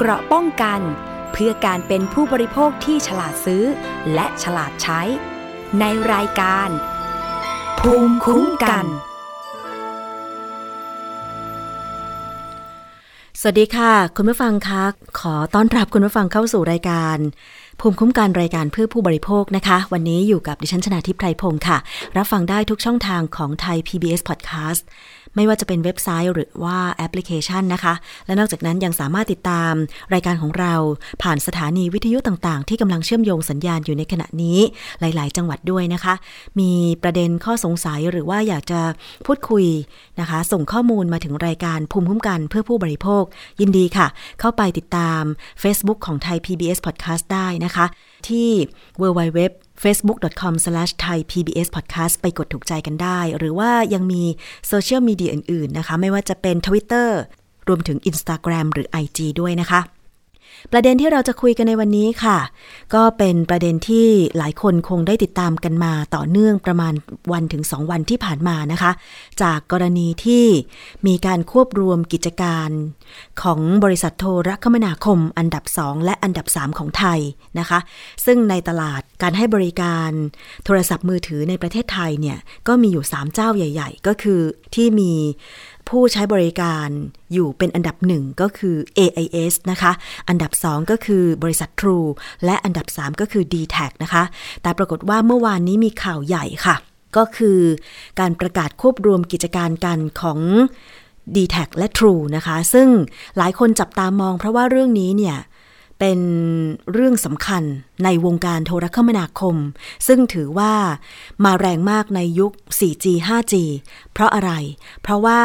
[0.00, 0.80] เกราะป้องกัน
[1.32, 3.64] เพื่อการเป็นผู้บริโภคที่ฉลาดซื้อ
[4.14, 5.00] และฉลาดใช้
[5.80, 6.68] ในรายการ
[7.80, 8.86] ภูมิคุ้มกัน
[13.40, 14.82] สวัสดีค่ะ คุณผู้ฟังคะ
[15.20, 17.18] ขอต้อนรับคุณผู้ฟังเข้าสู่รายการ
[17.80, 21.78] ภูมิคุ้มกันรายการเพื่อผู้บริโภคนะคะ วันนี้อยู่กับดิฉันชนาทิพไพรพงศ์ค่ะ
[22.16, 24.82] รับฟังได้ทุกช่องทางของไทย PBS Podcast
[25.38, 27.94] ไม่ว่าจะเป็นเว็บไซต์หรือว่าแอปพลิเคชันนะคะ
[28.26, 29.72] และนอกจากนั้นยังสามารถติดตาม
[30.14, 30.74] รายการของเรา
[31.22, 34.58] ผ่านสถานีวิทยุต่างๆ ที่กำลังเชื่อมโยงสัญญาณอยู่ในขณะนี้
[35.00, 36.14] หลาย ๆ จังหวัดด้วยนะคะ
[36.60, 36.72] มี
[37.02, 38.80] ประเด็นข้อสงสัยหรือว่าอยากจะ
[39.26, 39.66] พูดคุย
[40.20, 43.24] นะคะ ส่งข้อมูลมาถึงรายการภูมิคุ้มกันเพื่อผู้บริโภค
[43.60, 44.06] ยินดีค่ะ
[44.40, 45.22] เข้าไปติดตาม
[45.62, 47.86] Facebook ของไทย PBS Podcast ได้นะคะ
[48.28, 48.50] ที่
[49.00, 49.38] www
[49.82, 54.22] facebook.com/thaipbspodcast ไปกดถูกใจกันได้ หรือว่ายังมี
[54.68, 57.08] โซเชียลมีเดียอื่น ๆ นะคะ ไม่ว่าจะเป็น Twitter
[57.68, 59.80] รวมถึง Instagram หรือ IG ด้วยนะคะ
[60.72, 62.38] ประเด็นที่เราจะคุยกันในวันนี้ค่ะ
[62.94, 64.08] ก็เป็นประเด็นที่
[64.38, 66.94] หลายคนคงได้ติดตามกันมาต่อเนื่องประมาณ
[67.32, 68.92] วันถึงสองวันที่ผ่านมานะคะ
[69.42, 70.44] จากกรณีที่
[71.06, 72.70] มีการควบรวมกิจการ
[73.42, 77.20] ของบริษัทโทรคมนาคมอันดับ 2 และอันดับ 3 ของไทย
[77.58, 77.78] นะคะ
[78.26, 80.10] ซึ่งในตลาดการให้บริการ
[80.64, 84.40] โทรศัพท์มือถือในประเทศไทยเนี่ยก็มีอยู่ 3 เจ้าใหญ่ ๆ ก็คือ
[84.74, 85.12] ที่มี
[85.88, 86.88] ผู้ใช้บริการ
[87.32, 89.92] อยู่เป็นอันดับหนึ่งก็คือ AIS นะคะ
[90.28, 92.08] อันดับ 2 ก็คือบริษัท True
[92.44, 94.22] และอันดับ 3 ก็คือ d t แทนะคะ
[94.62, 96.76] แต่ปรากฏว่าเมื่อวานนี้มีข่าวใหญ่ค่ะ
[97.16, 97.58] ก็คือ
[98.20, 100.38] การประกาศควบรวมกิจการกันของ
[101.36, 102.88] d t แทและ True นะคะ ซึ่ง
[103.36, 105.36] หลายคนจับตามองเพราะว่าเรื่องนี้เนี่ย
[105.98, 106.20] เป็น
[106.92, 107.62] เรื่องสำคัญ
[108.04, 109.56] ในวงการโทรคมนาคม
[110.06, 110.72] ซึ่งถือว่า
[111.44, 113.54] มาแรงมากในยุค 4G 5G
[114.12, 114.52] เพราะอะไร
[115.02, 115.40] เพราะว่า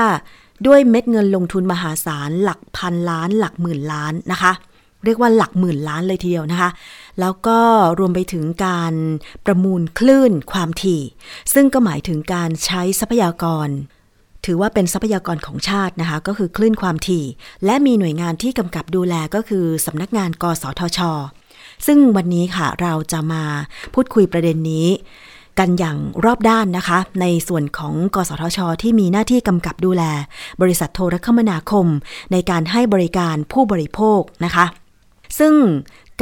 [0.68, 4.54] ด้วยเม็ดเงินลงทุนมหาศาลหลักพันล้าน หลักหมื่นล้านนะคะ
[5.06, 6.70] เรียกว่าหลักหมื่นล้านเลยทีเดียวนะคะ
[7.20, 7.60] แล้วก็
[8.00, 8.94] รวมไปถึงการ
[9.46, 11.02] ประมูลคลื่นความถี่
[11.54, 13.68] ซึ่งก็หมายถึงการใช้ทรัพยากร
[14.46, 17.26] ถือว่าเป็นทรัพยากรของชาตินะคะ ก็คือคลื่นความถี่
[17.66, 21.00] และมีหน่วยงานที่กำกับดูแลก็คือสำนักงานกสทช
[21.86, 23.44] ซึ่งวันนี้ค่ะเราจะมา
[23.94, 24.88] พูดคุยประเด็นนี้
[25.60, 30.04] กันอย่างรอบด้านนะคะ ในส่วนของกสทช ที่มีหน้าที่กำกับดูแล
[30.62, 31.88] บริษัทโทรคมนาคม
[32.32, 34.66] ในการให้บริการผู้บริโภคนะคะ
[35.40, 35.54] ซึ่ง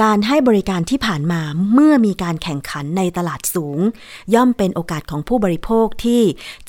[0.01, 1.41] การให้บริการที่ผ่านมา
[1.73, 3.79] เมื่อมีการแข่งขันในตลาดสูง
[4.33, 6.21] ย่อมเป็นโอกาสของผู้บริโภคที่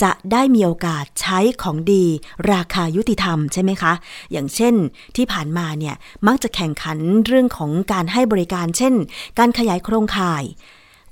[0.02, 2.04] จะได้มีโอกาสใช้ของดี
[2.52, 3.92] ราคายุติธรรมใช่ไหมคะ
[4.32, 4.74] อย่างเช่น
[5.16, 5.94] ที่ผ่านมาเนี่ย
[6.26, 8.94] มักจะแข่งขันเรื่องของการให้บริการ เช่น
[9.38, 10.44] การขยายโครงข่าย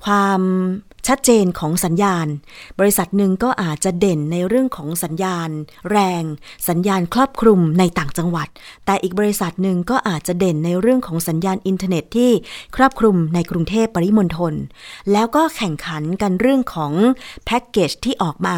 [0.04, 0.40] ความ
[1.06, 2.26] ชัดเจนของสัญญาณ
[2.78, 5.50] บริษัทหนึ่งก็อาจจะเด่นในเรื่องของสัญญาณ
[5.90, 6.22] แรง
[6.68, 8.48] สัญญาณครอบคลุมในต่างจังหวัด
[8.86, 12.30] แต่อีกบริษัทหนึ่งก็อาจจะเด่นในเรื่องของสัญญาณอินเทอร์เน็ตที่
[12.76, 14.54] ครอบคลุมในกรุงเทพปริมณฑล
[15.12, 16.92] แล้วก็แข่งขันกันเรื่องของ
[17.44, 18.56] แพ็กเกจที่ออกมา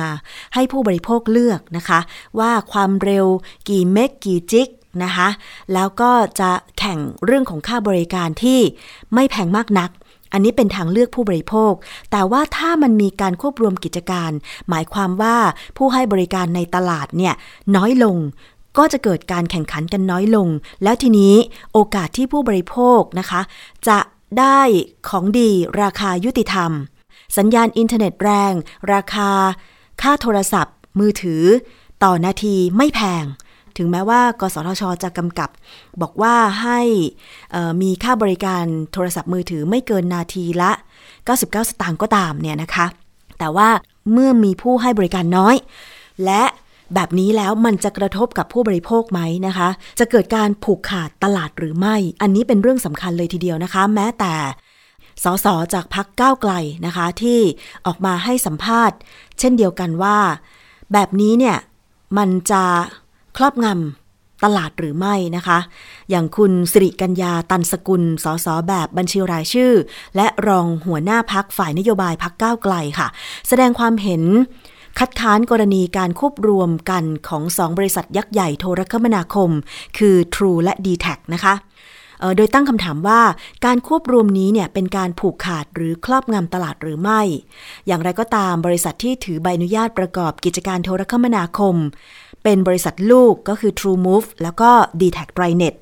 [0.55, 2.01] ให้ผู้บริโภคเลือกนะคะ
[2.39, 3.27] ว่าความเร็ว
[3.69, 4.69] กี่เมกกี่จิก
[5.05, 5.29] นะคะ
[5.75, 8.61] แล้วก็จะแข่งเรื่องของค่าบริการที่
[9.15, 9.91] ไม่แพงมากนัก
[10.33, 11.73] อันนี้เป็นทางเลือกผู้บริโภค
[12.11, 14.31] แต่ว่าถ้ามันมีการควบรวมกิจการ
[14.69, 15.37] หมายความว่า
[15.77, 17.35] ผู้ให้บริการในตลาดเนี่ย
[17.77, 18.17] น้อยลง
[18.79, 20.49] ก็จะเกิดการแข่งขันกันน้อยลง
[20.83, 21.35] แล้วทีนี้
[21.73, 23.41] โอกาสที่ผู้บริโภคนะคะ
[23.89, 23.99] จะ
[24.39, 24.61] ได้
[25.09, 25.51] ของดี
[25.83, 26.71] ราคายุติธรรม
[27.37, 28.53] สัญญาณอินเทอร์เน็ตแรง
[28.93, 29.31] ราคา
[30.03, 31.43] ค่าโทรศัพท์ มือถือ
[32.05, 33.25] ต่อนาทีไม่แพง
[33.79, 35.51] ถึงแม้ว่ากสทช จะกำกับ
[36.03, 36.81] บอกว่าให้
[37.83, 40.73] มีค่าบริการโทรศัพท์มือถือไม่เกินนาทีละ
[41.19, 42.87] 99 สตางค์ก็ตามเนี่ยนะคะ
[43.39, 43.69] แต่ว่า
[44.13, 45.57] เมื่อมีผู้ให้บริการน้อย
[46.25, 46.43] และ
[46.95, 54.35] แบบนี้แล้วมันจะกระทบกับผู้บริโภคไหมนะคะ จะเกิดการผูกขาดตลาดหรือไม่ อันนี้เป็นเรื่องสำคัญเลยทีเดียวนะคะ แม้แต่
[55.25, 56.53] สสจากพักก้าวไกล
[56.87, 57.41] นะคะ ที่
[57.87, 58.99] ออกมาให้สัมภาษณ์
[59.39, 60.19] เช่นเดียวกันว่า
[60.93, 61.57] แบบนี้เนี่ย
[62.19, 62.65] มันจะ
[63.37, 65.59] ครอบงำตลาดหรือไม่นะคะ
[66.11, 69.73] อย่างคุณสิริกัญญาตันสกุลสสแบบบัญชีรายชื่อ
[70.17, 73.09] และรองหัวหน้าพักฝ่ายนโยบายพักก้าวไกลค่ะ
[73.49, 74.23] แสดงความเห็น
[74.99, 79.51] คัดค้านกรณีการควบรวมกันของสองบริษัทยักษ์ใหญ่โทรคมนาคม
[79.99, 81.55] คือ True และ d t แทนะคะ
[82.37, 83.21] โดยตั้งคำถามว่า
[83.67, 87.21] การควบรวมนี้เนี่ยเป็นการผูกขาดหรือครอบงำตลาดหรือไม่
[87.87, 91.77] อย่างไรก็ตามบริษัทที่ถือใบอนุญาตประกอบกิจการโทรคมนาคม
[92.45, 94.71] เป็นบริษัทลูกก็คือ True Move แล้วก็
[95.01, 95.75] d t แท b r i n e t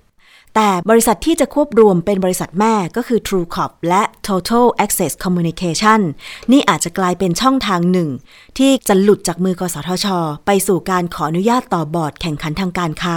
[0.61, 6.01] แต่บริษัทที่จะควบรวมเป็นบริษัทแม่ก็คือ True Corp และ Total Access Communication
[6.53, 8.09] นี่อาจจะกลายเป็นช่องทางหนึ่ง
[8.59, 10.07] ที่จะหลุดจากมือกสทช
[10.47, 13.17] ไปสู่การขออนุญาตต่อบอร์ดแข่งขันทางการค้า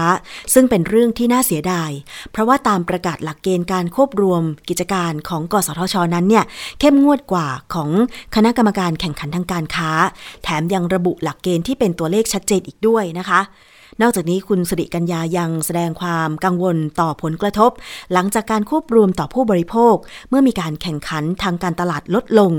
[0.54, 1.92] ซึ่งเป็นเรื่องที่น่าเสียดาย
[2.32, 6.46] เพราะว่าตามประกาศหลักเกณฑ์การควบรวมกิจการของกสทช นั้นเนี่ย
[6.80, 7.90] เข้มงวดกว่าของ
[8.36, 9.92] คณะกรรมการแข่งขันทางการค้า
[10.44, 13.42] แถมยังระบุหลักเกณฑ์ที่เป็นตัวเลขชัดเจนอีกด้วยนะคะ
[14.02, 17.72] นอกจากนี้คุณสิริกัญญายังแสดงความกังวลต่อผลกระทบ
[18.14, 19.96] หลังจากการควบรวมต่อผู้บริโภค
[20.30, 22.52] เมื่อมีการแข่งขันทางการตลาดลดลง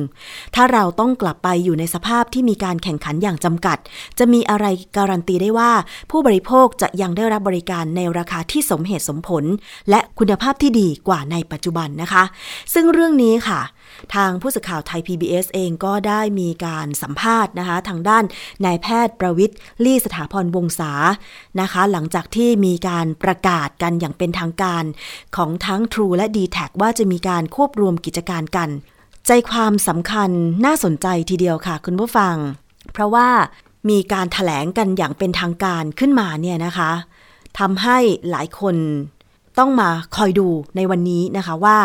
[0.55, 3.79] ถ้าเราต้องกลับไปอยู่ในสภาพที่มีการแข่งขันอย่างจำกัด
[4.19, 5.73] จะมีอะไรการันตีได้ว่า
[6.11, 9.45] ผู้บริโภคจะยังได้รับบริการในราคาที่สมเหตุสมผล
[9.91, 12.25] และคุณภาพที่ดีกว่าในปัจจุบันนะคะ
[12.75, 13.61] ซึ่งเรื่องนี้ค่ะ
[14.15, 18.25] ทางผู้สื่อข่าวไทย PBS เองก็ได้มีการสัมภาษณ์นะคะทางด้าน
[18.65, 20.93] นายแพทย์ประวิทย์ลี่สถาพรวงศา
[21.61, 24.85] นะคะ หลังจากที่มีการประกาศกันอย่างเป็นทางการ
[25.37, 28.69] ของทั้ง True และ d t แทว่าจะมีการควบรวมกิจการกัน
[29.27, 30.31] ใจความสำคัญ
[30.65, 32.35] น่าสนใจทีเดียวค่ะคุณผู้ฟัง
[32.93, 33.29] เพราะว่า
[33.91, 36.91] มีการถแถลงกันอย่างเป็นทางการขึ้นมาเนี่ยนะคะ
[37.59, 37.99] ทำให้
[38.31, 38.77] หลายคน
[39.59, 41.79] ต้องมาคอยดูในวันนี้นะคะว่า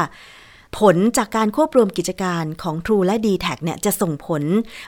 [0.77, 4.43] ผลจากการควบรวมกิจการของ True และ d t แทเนี่ยจะส่งผล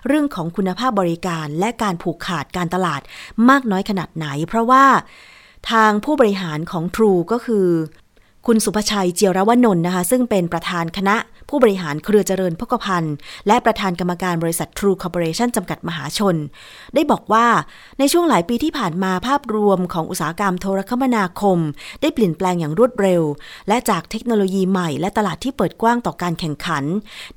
[0.07, 3.01] เรื่องของคุณภาพบริการและการผูกขาดการตลาด
[3.49, 4.85] มากน้อยขนาดไหน เพราะว่า
[5.71, 7.67] ทางผู้บริหารของ True ก็คือ
[8.47, 11.15] คุณสุภชัยเจียรวนนท์นะคะ ซึ่งเป็นประธานคณะ
[11.49, 13.15] ผู้บริหารเครือเจริญพกพันธ์
[13.47, 16.35] และประธานกรรมการบริษัท True Corporation จำกัดมหาชน
[16.95, 17.47] ได้บอกว่า
[17.99, 21.57] ในช่วงหลายปีที่ผ่านมาภาพรวมของอุตสาหกรรมโทรคมนาคม
[22.01, 23.21] ได้เปลี่ยนแปลงอย่างรวดเร็ว
[23.67, 26.83] และจากเทคโนโลยีใหม่และตลาดที่เปิดกว้างต่อการแข่งขัน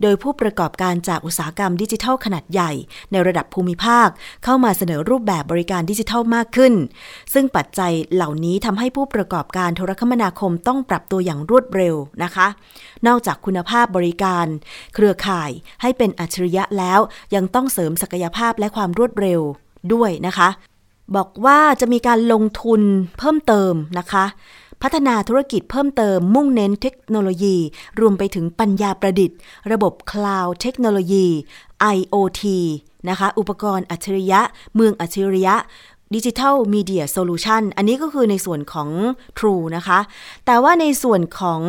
[0.03, 2.73] โดยผู้ประกอบการจากอุตสาหกรรมดิจิทัลขนาดใหญ่
[3.13, 4.09] ในระดับภูมิภาค
[4.45, 6.73] เข้ามาเสนอรูปแบบบริการดิจิทัลมากขึ้น
[7.35, 12.47] ซึ่งปัจจัยเหล่านี้ทำให้ผู้ประกอบการโทรคมนาคมต้องปรับตัวอย่างรวดเร็วนะคะ
[13.07, 14.47] นอกจากคุณภาพบริการ
[14.95, 15.51] เครือข่าย
[15.83, 17.01] ให้เป็นอัจฉริยะแล้ว
[17.35, 19.41] ยังต้องเสริมศักยภาพและความรวดเร็ว
[19.93, 20.49] ด้วยนะคะ
[21.17, 22.83] บอกว่าจะมีการลงทุน
[23.19, 24.25] เพิ่มเติมนะคะ
[24.83, 27.57] พัฒนาธุรกิจเพิ่มเติมมุ่งเน้นเทคโนโลยี
[28.01, 29.39] รวมไปถึงปัญญาประดิษฐ์
[29.73, 31.27] ระบบ cloud เทคโนโลยี
[31.97, 32.43] IoT
[33.09, 34.41] นะคะ อุปกรณ์อัจฉริยะ
[34.75, 35.57] เมืองอัจฉริยะ
[36.15, 38.89] digital media solution อันนี้ก็คือในส่วนของ
[39.39, 39.99] True นะคะ
[40.47, 41.61] แต่ว่าในส่วนของ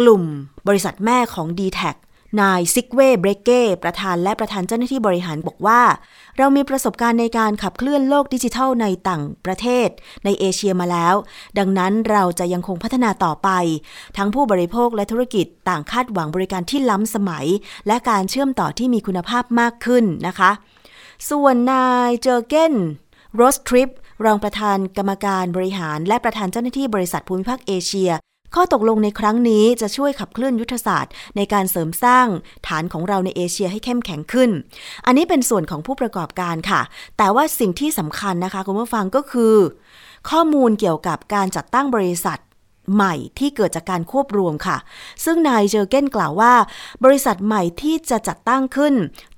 [0.00, 0.22] กลุ่ม
[0.68, 1.80] บริษัทแม่ของ d t แท
[2.40, 5.82] นายซิกเวเบรเก้ประธานและประธานเจ้าหน้าที่บริหารบอกว่า
[6.38, 9.88] เรามีประสบการณ์ในการขับเคลื่อนโลกดิจิทัลในต่างประเทศ
[10.24, 11.14] ในเอเชียมาแล้ว
[11.58, 13.48] ดังนั้นเราจะยังคงพัฒนาต่อไป
[14.16, 17.46] ทั้งผู้บริโภคและธุรกิจต่างคาดหวังบริการที่ล้ำสมัย
[17.86, 20.50] และการเชื่อมต่อที่มีคุณภาพมากขึ้นนะคะ
[21.30, 22.74] ส่วนนายเจอเกน
[23.34, 23.90] โรสทริป
[24.24, 28.10] รองประธานกรรมการบริหาร และประธานเจ้าหน้าที่บริษัทภูมิภาคเอเชีย
[28.54, 32.26] ข้อตกลงในครั้งนี้จะช่วยขับเคลื่อนยุทธศาสตร์ ในการเสริมสร้าง
[32.66, 34.50] ฐานของเราในเอเชียให้เข้มแข็งขึ้น
[35.06, 36.80] อันนี้เป็นส่วนของผู้ประกอบการค่ะ
[37.18, 39.54] แต่ว่าสิ่งที่สำคัญนะคะคุณผู้ฟังก็คือ
[40.30, 42.38] ข้อมูลเกี่ยวกับการจัดตั้งบริษัท
[42.94, 44.76] ใหม่ที่เกิดจากการควบรวมค่ะ
[45.24, 46.54] ซึ่งนายเจอเก้นกล่าวว่า
[47.04, 48.94] บริษัทใหม่ที่จะจัดตั้งขึ้น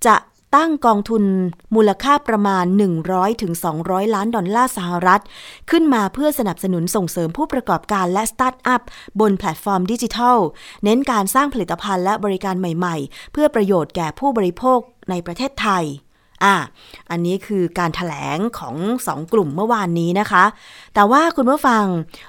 [0.07, 0.15] จะ
[0.57, 1.25] ตั้งกองทุน
[1.75, 2.65] มูลค่าประมาณ
[3.05, 3.53] 100ถึง
[3.85, 5.23] 200 ล้านดอลลาร์สหรัฐ
[5.71, 8.83] ขึ้นมาเพื่อสนับสนุนส่งเสริมผู้ประกอบการและสตาร์ทอัพ
[9.21, 10.39] บนแพลตฟอร์มดิจิทัล
[10.85, 14.79] เน้นการสร้างผลิตภัณฑ์และบริการใหม่ๆ เพื่อประโยชน์แก่ผู้บริโภค
[15.11, 15.85] ในประเทศไทย
[16.45, 16.57] อะ
[17.11, 18.77] อันนี้คือการถแถลงของ
[19.07, 20.45] สองกลุ่มเมื่อวานนี้นะคะ
[20.95, 21.85] แต่ว่าคุณผู้ฟัง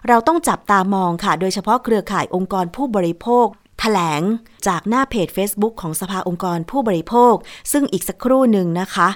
[0.08, 4.22] เราต้องจับตามองค่ะ โดยเฉพาะเครือข่ายองค์กรผู้บริโภค ถแถลง
[4.68, 7.36] จากหน้าเพจ Facebook ของสภาองค์กรผู้บริโภค
[7.72, 9.10] ซึ่งอีกสักครู่หนึ่งนะคะ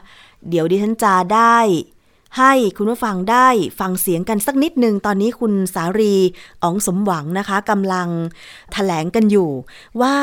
[0.49, 1.57] เดี๋ยวดิฉันจะได้
[2.37, 3.47] ให้คุณผู้ฟังได้
[3.79, 6.15] ฟังเสียงกันสักนิดหนึ่งตอนนี้คุณสารี
[6.63, 9.49] อ๋องสมหวังนะคะกำลังถแถลงกันอยู่
[10.01, 10.15] ว่า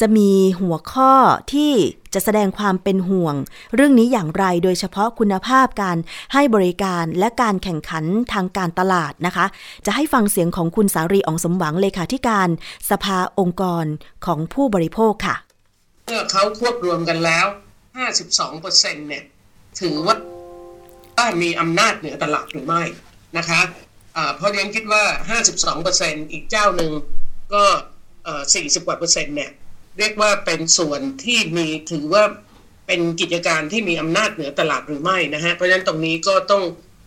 [0.00, 1.12] จะมีหัวข้อ
[1.52, 1.72] ที่
[2.16, 3.34] จะแสดงความเป็นห่วง
[3.74, 5.96] เรื่องนี้อย่างไรโดยเฉพาะคุณภาพการ
[6.32, 9.46] ให้บริการและการแข่งขันทางการตลาดนะคะ
[9.86, 12.48] จะให้ฟังเสียงของคุณสารีอองสมหวังเลขาธิการ
[12.90, 13.84] สภาองค์กร
[14.26, 15.36] ของผู้บริโภคค่ะ
[16.06, 17.46] เมื่อเขาควบรวมกันแล้ว
[18.26, 19.24] 52%เนี่ย
[19.80, 20.16] ถือว่า
[21.16, 22.82] ว่ามีอำนาจเหนือตลาดหรือไม่
[23.38, 23.60] นะคะ
[24.36, 25.02] เพราะยังคิดว่า
[25.64, 26.92] 52%อีกเจ้าหนึ่ง
[27.54, 27.64] ก็
[28.24, 29.50] 40 กว่าเปอร์เซ็นต์เนี่ย
[29.98, 32.24] เรียกว่าเป็นส่วนที่มีถือว่า
[32.86, 36.64] เป็นกิจการที่มีอำนาจเหนือตลาดหรือไม่นะฮะเพราะฉะนั้นตรงนี้ก็ต้อง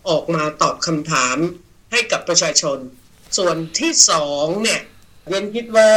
[0.08, 1.36] ออกมาตอบคำถาม
[1.92, 2.78] ให้กับประชาชน
[3.38, 4.80] ส่วนที่สองเนี่ย
[5.28, 5.90] เรียนคิดว่า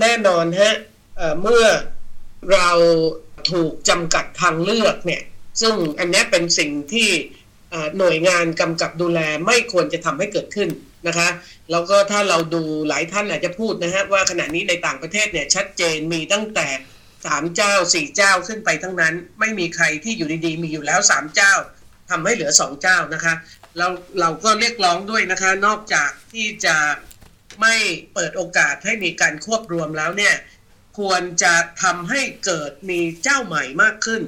[0.00, 0.74] แน่นอนฮะ
[1.42, 1.64] เมื่อ
[2.52, 2.70] เรา
[3.50, 5.22] ถูกจำกัดทางเลือกเนี่ย
[5.60, 7.10] ซึ่งอันนี้เป็นสิ่งที่
[7.98, 10.68] หน่วยงานกำกับดูแลไม่ควรจะทำให้เกิดขึ้น
[11.08, 11.28] นะคะ
[11.70, 16.68] แล้วก็ถ้าเราดูหลายท่านอาจจะพูดนะฮะว่าขณะนี้ในต่างประเทศเนี่ยชัดเจนมีตั้งแต่
[17.26, 21.52] สามเจ้าสี่เจ้าขึ้นไปทั้งนั้น ไม่มีใครที่อยู่ดีๆ มีอยู่แล้วสามเจ้า
[22.10, 23.34] ทำให้เหลือสองเจ้านะคะ
[23.78, 23.88] เรา
[24.20, 26.76] เราก็เรียกร้องด้วยนะคะ นอกจากที่จะ
[27.60, 27.74] ไม่
[28.14, 30.34] เปิดโอกาสให้มีการควบรวมแล้วเนี่ย
[30.98, 34.22] ควรจะทำให้เกิดมีเจ้าใหม่มากขึ้น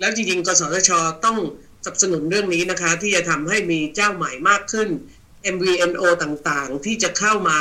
[0.00, 0.90] แล้วจริงๆกสทช
[1.26, 1.38] ต้อง
[1.84, 4.88] สนับสนุนเรื่องนี้นะคะ ที่จะทำให้มีเจ้าใหม่มากขึ้น
[5.54, 7.58] MVNO ต่างๆ ที่จะเข้ามา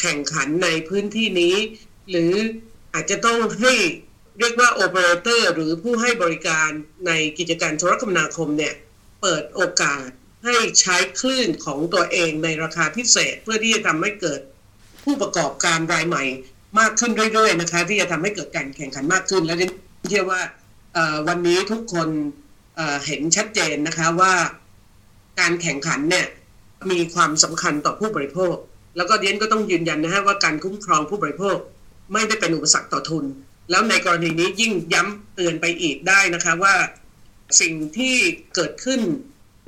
[0.00, 1.56] แข่งขันในพื้นที่นี้
[2.10, 2.32] หรือ
[2.94, 3.74] อาจจะต้องให้
[4.38, 6.68] เรียกว่าโอเปอเรเตอร์หรือผู้ให้บริการ
[7.06, 8.74] ในกิจการโทรคมนาคมเนี่ย
[9.22, 10.06] เปิดโอกาส
[10.44, 14.40] ให้ใช้คลื่นของตัวเองในราคาพิเศษ เพื่อที่จะทำให้เกิด
[15.04, 16.24] ผู้ประกอบการรายใหม่
[16.78, 19.54] มากขึ้นเรื่อยๆนะคะ ที่จะทำให้เกิดการแข่งขันมากขึ้น และ
[20.10, 20.40] เชื่อว่า
[21.28, 22.08] วันนี้ทุกคน
[23.06, 24.34] เห็นชัดเจนนะคะว่า
[25.40, 26.26] การแข่งขันเนี่ย
[26.90, 28.54] มีความสำคัญต่อผู้บริโภค
[28.96, 31.56] แล้วก็เดียนก็ต้องยืนยันนะฮะว่าการคุ้มครองผู้บริโภค
[32.12, 33.24] ไม่ได้เป็นอุปสรรคต่อทุน
[33.70, 36.74] แล้วในกรณีนี้ยิ่งย้ำเตือนไปอีกได้นะคะว่า
[37.60, 38.16] สิ่งที่
[38.54, 39.00] เกิดขึ้น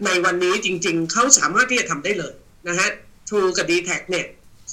[0.05, 2.35] ในวันนี้จริง ๆ เขาสามารถที่จะทำได้เลย
[2.69, 2.89] นะฮะ
[3.29, 4.27] True กับ d t แท็เนี่ย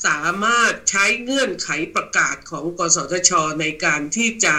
[0.05, 3.31] สามารถใช้เงื่อนไขประกาศของกสทช
[3.61, 4.55] ในการที่จะ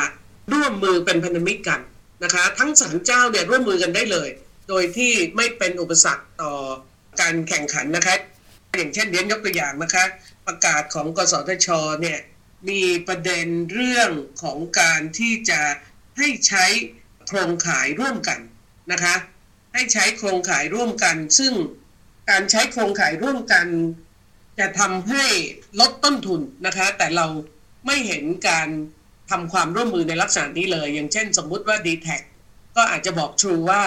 [0.53, 1.81] ร่วมมือเป็นพันธมิตรกัน
[2.25, 4.29] นะคะ ทั้งสามเจ้าเนี่ยร่วมมือกันได้เลย
[4.69, 6.55] โดยที่ไม่เป็นอุปสรรคต่อ
[7.21, 8.17] การแข่งขันนะคะ
[8.79, 10.05] อย่างเช่นเดียนยกตัวอย่างนะคะ
[10.47, 11.69] ประกาศของกสทช
[12.03, 12.19] เนี่ย
[12.69, 14.11] มีประเด็นเรื่อง
[14.43, 15.61] ของการที่จะ
[16.19, 16.65] ให้ใช้
[17.29, 18.41] โครงข่ายร่วมกัน
[18.93, 19.15] นะคะ
[19.75, 21.53] ให้ใช้โครงข่ายร่วมกัน ซึ่ง
[22.31, 23.67] การใช้โครงข่ายร่วมกัน
[24.59, 25.25] จะทำให้
[25.81, 27.27] ลดต้นทุนนะคะ แต่เรา
[27.87, 28.69] ไม่เห็นการ
[29.31, 32.09] ทำความร่วมมือในลักษณะนี้เลย อย่างเช่นสมมุติว่า d t แท
[32.77, 33.83] ก็อาจจะบอก True ว่า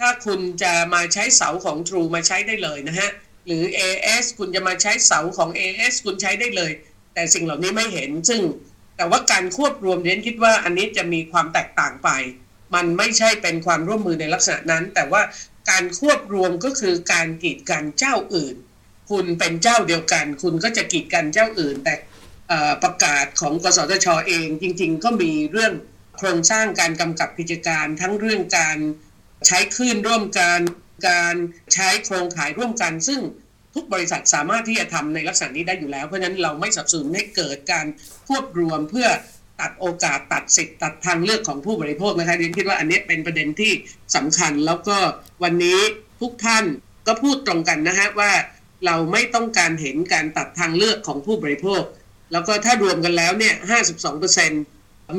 [0.00, 3.10] ถ้าคุณจะมาใช้เสาของ True มาใช้ได้เลยนะฮะ
[3.46, 6.72] หรือ AS คุณจะมาใช้เสาของ AS คุณใช้ได้เลย
[7.14, 8.40] แต่สิ่งเหล่านี้ไม่เห็นซึ่ง
[8.96, 12.08] แต่ว่าการควบรวมเรียนคิดว่าอันนี้จะมีความแตกต่างไป
[12.74, 15.22] มันไม่ใช่เป็นความร่วมมือในลักษณะนั้น แต่ว่า
[15.70, 18.56] การควบรวมก็คือการกีดกันเจ้าอื่น
[19.10, 21.94] คุณเป็นเจ้าเดียวกัน คุณก็จะกีดกันเจ้าอื่น แต่
[22.82, 25.72] ประกาศของกสทชเองจริง ๆ ก็มีเรื่อง
[26.18, 28.78] โครงสร้างการกำกับกิจการทั้งเรื่องการ
[29.46, 30.58] ใช้คลื่นร่วมกัน
[31.08, 31.34] การ
[31.74, 33.20] ใช้โครงข่ายร่วมกัน ซึ่ง
[33.74, 37.86] ทุกบริษัทสามารถที่จะทำในลักษณะนี้ได้อยู่แล้ว เพราะฉะนั้นเราไม่สับสนให้เกิดการ
[38.28, 39.08] ควบรวมเพื่อ
[39.60, 43.72] ตัดโอกาสตัดสิทธิ์ตัดทางเลือกของผู้บริโภคนะคะเรียนคิดว่าอันนี้เป็นประเด็นที่
[44.16, 44.96] สำคัญแล้วก็
[45.42, 45.80] วันนี้
[46.20, 46.64] ทุกท่าน
[47.06, 48.32] ก็พูดตรงกันนะฮะว่า
[48.86, 51.82] เราไม่ต้องการเห็นการตัดทางเลือกของผู้บริโภค
[52.32, 53.54] แล้วก็ถ้ารวมกันแล้วเนี่ย
[53.96, 54.38] 52%เ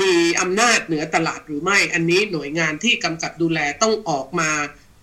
[0.02, 4.50] มีอำนาจเหนือตลาดหรือไม่ อันนี้หน่วยงานที่กำกับดูแลต้องออกมา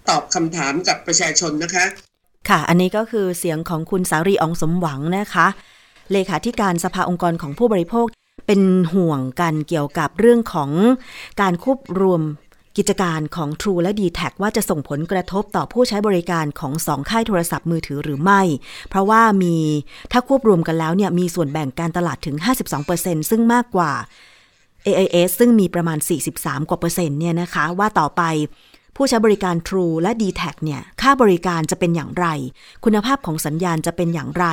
[0.09, 1.85] ตอบคำถามกับประชาชนนะคะ
[2.49, 5.47] ค่ะ อันนี้ก็คือเสียงของคุณสารีอองสมหวังนะคะ
[6.13, 8.07] เลขาธิการสภาองค์กรของผู้บริโภค
[8.47, 8.61] เป็น
[8.95, 10.71] ห่วงกันเกี่ยวกับเรื่องของ
[11.41, 12.23] การควบรวม
[12.77, 18.41] กิจการของ True และ d t แทว่าจะส่งผลกระทบต่อผู้ใช้บริการของสองค่ายโทรศัพท์มือถือหรือไม่
[18.89, 19.57] เพราะว่ามี
[20.13, 22.37] ถ้าควบรวมกันแล้วเนี่ยมีส่วนแบ่งการตลาดถึง
[22.85, 23.93] 52%ซึ่งมากกว่า
[24.87, 25.99] AIS ซึ่งมีประมาณ
[26.33, 28.23] 43 กว่าเปอร์เซ็นต์เนี่ยนะคะ ว่าต่อไป
[28.97, 32.27] ผู้ใช้บริการ True และ d t แทเนี่ย ค่าบริการจะเป็นอย่างไร
[32.85, 34.47] คุณภาพของสัญญาณจะเป็นอย่างไร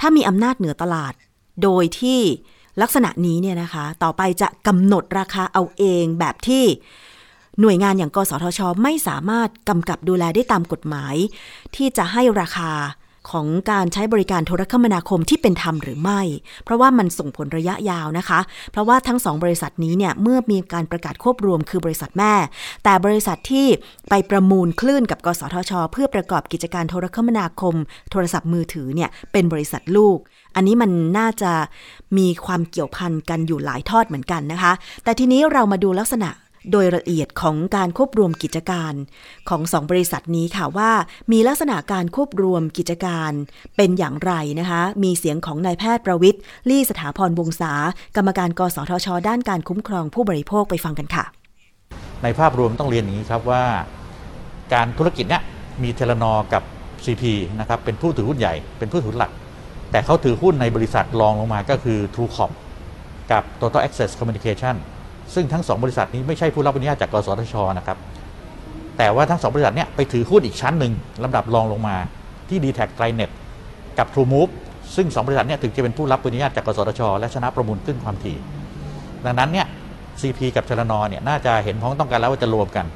[0.00, 1.12] ถ้ามีอำนาจเหนือตลาด
[1.62, 2.20] โดยที่
[2.82, 6.64] ลักษณะนี้เนี่ยนะคะ ต่อไปจะกำหนดราคาเอาเองแบบที่
[7.60, 11.14] หน่วยงานอย่างกสทช ไม่สามารถกำกับดูแลได้ตามกฎหมาย
[11.76, 12.72] ที่จะให้ราคา
[13.30, 16.20] ของการใช้บริการโทรคมนาคมที่เป็นธรรมหรือไม่
[16.64, 18.40] เพราะว่ามันส่งผลระยะยาวนะคะ
[18.72, 22.34] เพราะว่าทั้งสองบริษัทนี้เนี่ยเมื่อมีการประกาศควบรวมคือบริษัทแม่
[22.84, 23.66] แต่บริษัทที่
[24.08, 27.74] ไปประมูลคลื่นกับกสทช เพื่อประกอบกิจการโทรคมนาคม
[28.10, 30.18] โทรศัพท์มือถือเนี่ยเป็นบริษัทลูก
[30.54, 31.52] อันนี้มันน่าจะ
[32.18, 34.72] มีความเกี่ยวพันกันอยู่หลายทอดเหมือนกันนะคะ
[35.04, 36.30] แต่ทีนี้เรามาดูลักษณะ
[36.72, 38.92] โดยละเอียดของการควบรวมกิจการ
[39.48, 40.90] ของสองบริษัทนี้ค่ะว่า
[41.32, 43.32] มีลักษณะการควบรวมกิจการ
[43.76, 47.72] เป็นอย่างไรนะคะ มีเสียงของนายแพทย์ประวิทย์ลี่สถาพรวงศา
[48.16, 51.24] กรรมการกสทช ด้านการคุ้มครองผู้บริโภคไปฟังกันค่ะ
[52.22, 53.64] ในภาพรวมต้องเรียนอย่างนี้ครับว่า
[54.74, 55.42] การธุรกิจเนี้ย
[55.82, 56.62] มีเทเลนอกับ
[57.04, 57.24] CP
[57.60, 59.32] นะครับเป็นผู้ถือหุ้นใหญ่เป็นผู้ถือหลัก
[59.90, 62.50] แต่เขาถือหุ้นในบริษัทรองลงมาก็คือ TrueCom
[63.32, 64.76] กับ Total Access Communication
[65.34, 67.98] ซึ่งทั้งสองบริษัทนี้ไม่ใช่ผู้รับอนุญาตจากกสทชนะครับ
[68.98, 70.92] แต่ว่าทั้งสองบริษัทเนี้ยไปถือหุ้นอีกชั้นหนึ่ง
[71.24, 71.96] ลำดับรองลงมา
[72.48, 73.30] ที่ d t แท t r i n e t
[73.98, 74.52] กับ TrueMove
[74.96, 78.36] ซึ่งสองบริษัทเนี้ยถึงจะเป็นผู้รับอนุญาตจากกสทช และชนะประมูลขึ้นความถี่
[79.24, 79.66] ดังนั้นเนี่ย
[80.20, 82.86] CP กับชลนเนี่ยน่าจะเห็นพ้องต้องการแล้วว่าจะรวมกัน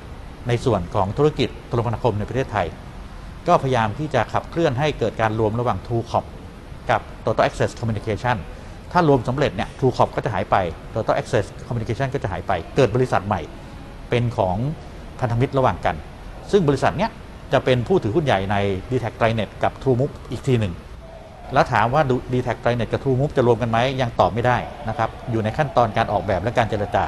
[0.49, 2.66] ในส่วนของธุรกิจโทรคมนาคมในประเทศไทย
[3.49, 6.25] ก็พยายามที่จะขับเคลื่อนให้เกิดการรวมระหว่าง True Corp
[6.90, 8.37] กับ Total Access Communication
[8.92, 10.56] ถ้ารวมสำเร็จเนี่ย True Corp ก็จะหายไป
[10.94, 13.40] Total Access Communication ก็จะหายไป เกิดบริษัทใหม่
[14.11, 14.56] เป็นของ
[15.20, 15.97] พันธมิตรระหว่างกัน
[16.50, 17.11] ซึ่งบริษัทเนี้ย
[17.52, 18.56] จะเป็นผู้ถือหุ้นใหญ่ใน
[18.90, 20.75] d t แท t r i n e t กับ TrueMove อีกทีหนึ่ง
[21.52, 24.56] แล้วถามว่า d t แท t r i n e t กับ TrueMove จะรวมกันไหมยังตอบไม่ได้
[24.88, 27.04] นะครับ อยู่ในขั้นตอนการออกแบบและการเจรจา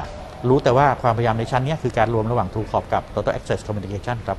[0.47, 4.37] รู้แต่ว่าความพยายามในชั้นนี้คือการรวมระหว่าง True Corp กับ Total Access Communication ครับ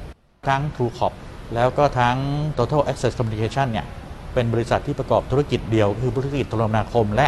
[0.48, 1.14] ทั้ง True Corp
[1.54, 2.16] แล้วก็ทั้ง
[2.58, 3.86] Total Access Communication เนี่ย
[4.34, 7.26] เป็นบริษัทที่ประกอบธุรกิจเดียว คือธุรกิจโทรคมนาคมและ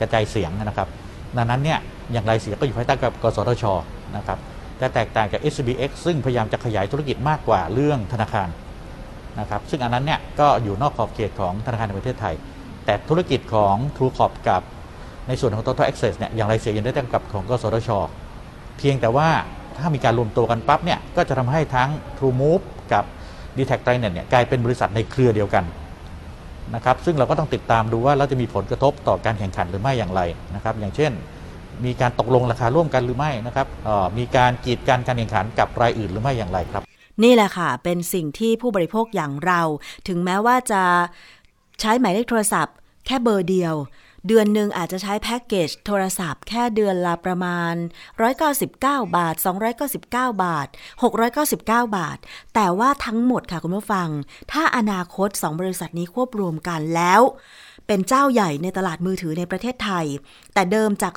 [0.00, 0.88] กระจายเสียงนะครับ
[1.36, 1.78] ดังนั้นเนี่ย
[2.12, 3.64] อย่างไรเสียก็อยู่ภายใต้กับกสทช
[4.16, 4.38] นะครับ
[4.78, 8.48] แต่แตกต่างจาก SBX ซึ่งพยายามจะขยายธุรกิจมากกว่าเรื่องธนาคาร
[9.40, 12.34] นะครับซึ่งอันนั้นเนี่ยก็อยู่นอกขอบเขตของธนาคารในประเทศไทย
[12.84, 14.62] แต่ธุรกิจของ True Corp กับ
[15.28, 17.90] ในส่วนของ Total Access เนี่ยอย่างไรเสียยังได้แต่กับของกสทช
[18.78, 19.28] เพียงแต่ว่า
[19.78, 23.04] ถ้ามีการรวมตัวกันปั๊บเนี่ยก็จะทำให้ทั้ง True Move กับ
[23.56, 25.64] d t แท t r i n e t เนี่ยกลายเป็นบริษัทในเครือเดียวกัน
[26.74, 30.20] นะครับซึ่งเราก็ต้องติดตามดูว่าเราจะมีผลกระทบต่อการแข่งขันหรือไม่อย่างไร
[30.54, 31.12] นะครับอย่างเช่น
[31.84, 33.66] มีการตกลงราคาร่วมกันหรือไม่นะครับ
[34.18, 36.82] มีการกีดกันการแข่งขันกับรายอื่นหรือไม่อย่างไรครับ
[37.22, 39.60] นี่แหละค่ะ เป็นสิ่งที่ผู้บริโภคอย่างเรา
[40.08, 40.82] ถึงแม้ว่าจะ
[41.80, 42.74] ใช้หมายเลขโทรศัพท์
[43.06, 43.74] แค่เบอร์เดียว
[44.26, 47.74] เดือนหนึ่งอาจจะใช้แพ็กเกจโทรศัพท์แค่เดือนละประมาณ
[48.44, 49.34] 199 บาท
[49.84, 50.06] 299
[50.44, 50.68] บาท
[51.30, 52.18] 699 บาท
[52.54, 54.08] แต่ว่าทั้งหมดค่ะคุณผู้ฟัง
[54.52, 57.20] ถ้าอนาคต 2 บริษัทนี้ควบรวมกันแล้ว
[57.86, 60.06] เป็นเจ้าใหญ่ในตลาดมือถือในประเทศไทย
[60.54, 61.14] แต่เดิมจาก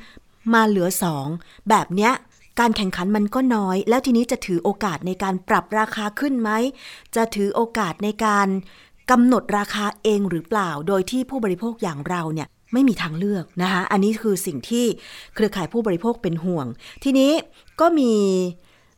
[0.00, 0.88] 3 มาเหลือ
[1.28, 2.12] 2 แบบเนี้ย
[2.60, 6.50] การแข่งขันมันก็น้อย แล้วทีนี้จะถือโอกาสในการปรับราคาขึ้นไหม
[7.16, 8.48] จะถือโอกาสในการ
[9.10, 14.84] กำหนดราคาเองหรือเปล่า โดยที่ผู้บริโภคอย่างเราเนี่ยไม่มีทางเลือกนะคะอันนี้คือสิ่งที่
[15.34, 16.66] เครือข่ายผู้บริโภคเป็นห่วง
[17.04, 17.32] ทีนี้
[17.80, 18.12] ก็มี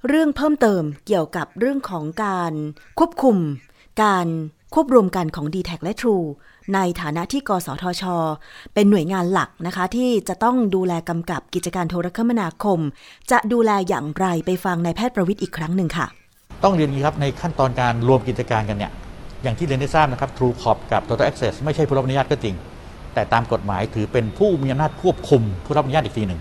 [0.08, 2.52] เรื่องเพิ่มเติมเกี่ยวกับเรื่องของการ
[2.98, 3.36] ควบคุม
[4.02, 4.26] การ
[4.74, 6.26] ควบรวมกันของ d t แทและ True
[6.74, 8.02] ในฐานะที่กสทช
[8.74, 12.78] เป็นหน่วยงานหลักนะคะ ที่จะต้องดูแลกำกับกิจการโทรคมนาคม
[13.30, 16.06] จะดูแลอย่างไรไปฟังนายแพทย์ประวิทย์อีกครั้งหนึ่งค่ะ
[16.64, 18.92] ต้องเรียนนี้ครับในขั้นตอนการรวมกิจการกันเนี่ย
[19.42, 22.54] อย่างที่เรียนได้ทราบนะครับ True Corp กับ Total Access ไม่ใช่ผู้รับอนุญาตก็จริง
[23.14, 26.40] แต่ตามกฎหมายถือเป็นผู้มีอำนาจควบคุมผู้รับอนุญาตอีกทีหนึ่ง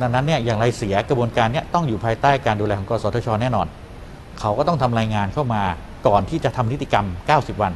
[0.00, 3.66] ดังนั้นเนี่ยอย่างไรเสียกระบวนการเนี้ต้องอยู่ภายใต้การดูแลของกสทช แน่นอน
[4.40, 5.62] เขาก็ต้องทำรายงานเข้ามา
[6.06, 7.72] ก่อนที่จะทำนิติกรรม 90 วัน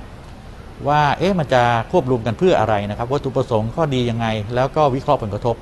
[0.88, 5.56] ว่าเอ๊ะมันจะควบรวมกันเพื่ออะไรนะครับวัตถุประสงค์ข้อดียังไง แล้วก็วิเคราะห์ผลกระทบ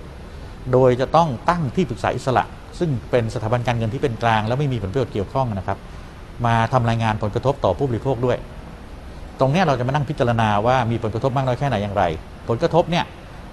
[0.73, 2.45] โดยจะต้องตั้งที่ปรึกษาอิสระ
[2.79, 5.79] ซึ่งเป็นสถาบันการเงินที่เป็นกลาง แล้วไม่มีผลประโยชน์เกี่ยวข้องนะครับ
[6.47, 8.39] มาทำรายงานผลกระทบต่อผู้บริโภคด้วย
[9.41, 12.05] ตรงนี้เราจะมานั่งพิจารณาว่ามีผลกระทบมากน้อยแค่ไหนอย่างไร
[12.49, 13.05] ผลกระทบเนี่ย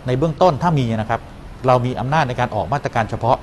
[0.07, 1.21] ในเบื้องต้นถ้ามีนะครับ
[1.67, 3.37] เรามีอำนาจในการออกมาตรการเฉพาะ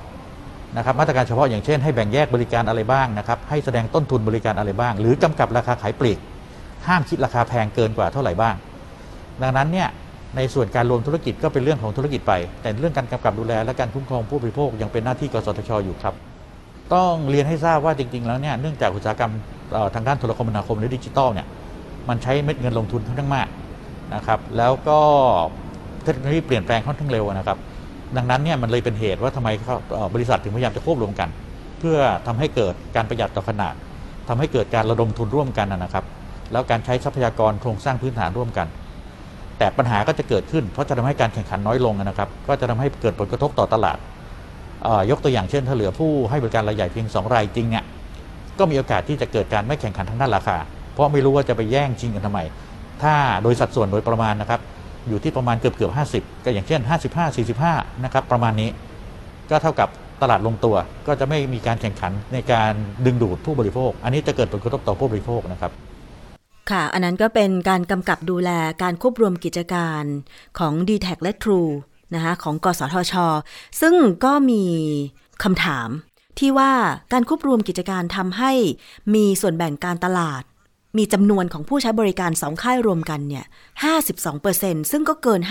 [0.77, 6.19] นะครับมาตรการเฉพาะอย่างเช่นให้แบ่งแยกบริการอะไรบ้างนะครับให้แสดงต้นทุนบริการอะไรบ้าง หรือกำกับราคาขายปลีก
[6.87, 8.55] ห้ามคิดราคาแพงเกินกว่าเท่าไหร่บ้าง
[9.41, 9.87] ดังนั้นเนี่ย
[10.35, 16.13] ในส่วนการรวมธุรกิจก็เป็นเรื่องของธุรกิจไป แต่เรื่องการกำกับดูแลและการคุ้มครองผู้บริโภคยังเป็นหน้าที่กสทชอยู่ครับ
[16.93, 19.31] ต้องเรียนให้ทราบว่าจริง ๆ แล้วเนี่ยเนื่องจากอุตสาหกรรม
[19.95, 21.47] ทางด้านโทรคมนาคมหรือดิจิทัลเนี่ย
[22.09, 23.47] มันใช้เม็ดเงินลงทุนค่อนข้างมาก
[24.15, 24.99] นะครับ แล้วก็
[26.03, 27.57] เทคโนโลยีเปลี่ยนแปลงค่อนข้างเร็วนะครับ
[28.17, 29.49] ดังนั้นเนี่ยมันเลยเป็นเหตุว่าทำไม
[30.13, 31.29] บริษัทถึงพยายามจะควบรวมกัน
[31.79, 33.73] เพื่อทำให้เกิดการประหยัดต่อขนาด
[34.29, 36.05] ทำให้เกิดการระดมทุนร่วมกันนะครับ
[36.51, 38.67] แล้วการใช้ทรัพยากรโครงสร้างพื้นฐานร่วมกัน
[39.57, 43.97] แต่ปัญหาก็จะเกิดขึ้น เพราะจะทำให้การแข่งขันน้อยลงนะครับ ก็จะทำให้เกิดผลกระทบต่อตลาด
[45.11, 47.83] ยกตัวอย่างเช่นถ้าเหลือผู้ให้บริการรายใหญ่เพียง 2 รายจริงเนี่ย
[48.59, 50.57] ก็มีโอกาสที่จะเกิดการไม่แข่งขันทางด้านราคา
[50.95, 52.39] เพราะไม่รู้ว่าจะไปแย่งชิงกันทำไม
[53.03, 54.59] ถ้าโดยสัดส่วนโดยประมาณนะครับ
[55.09, 58.69] อยู่ที่ประมาณเกือบเกือบห้าสิบก็อย่างเช่น 55 45 นะครับ ประมาณนี้
[59.49, 59.89] ก็เท่ากับ
[60.21, 60.75] ตลาดลงตัว
[61.07, 62.71] ก็จะไม่มีการแข่งขันในการ
[63.05, 65.71] ดึงดูดผู้บริโภค อันนี้จะเกิดผลกระทบต่อผู้บริโภคนะครับ
[66.71, 68.49] ค่ะ อันนั้นก็เป็นการกำกับดูแล
[68.83, 70.03] การควบรวมกิจการ
[70.59, 71.71] ของ d t แทและ True
[72.15, 73.13] นะคะของกสทช
[73.81, 74.63] ซึ่งก็มี
[75.43, 75.89] คำถาม
[76.39, 76.71] ที่ว่า
[77.13, 78.51] การควบรวมกิจการทำให้
[79.15, 80.43] มีส่วนแบ่งการตลาด
[80.97, 83.45] มีจำนวนของผู้ใช้บริการสองค่ายรวมกันเนี่ย
[84.17, 85.41] 52%ซึ่งก็เกิน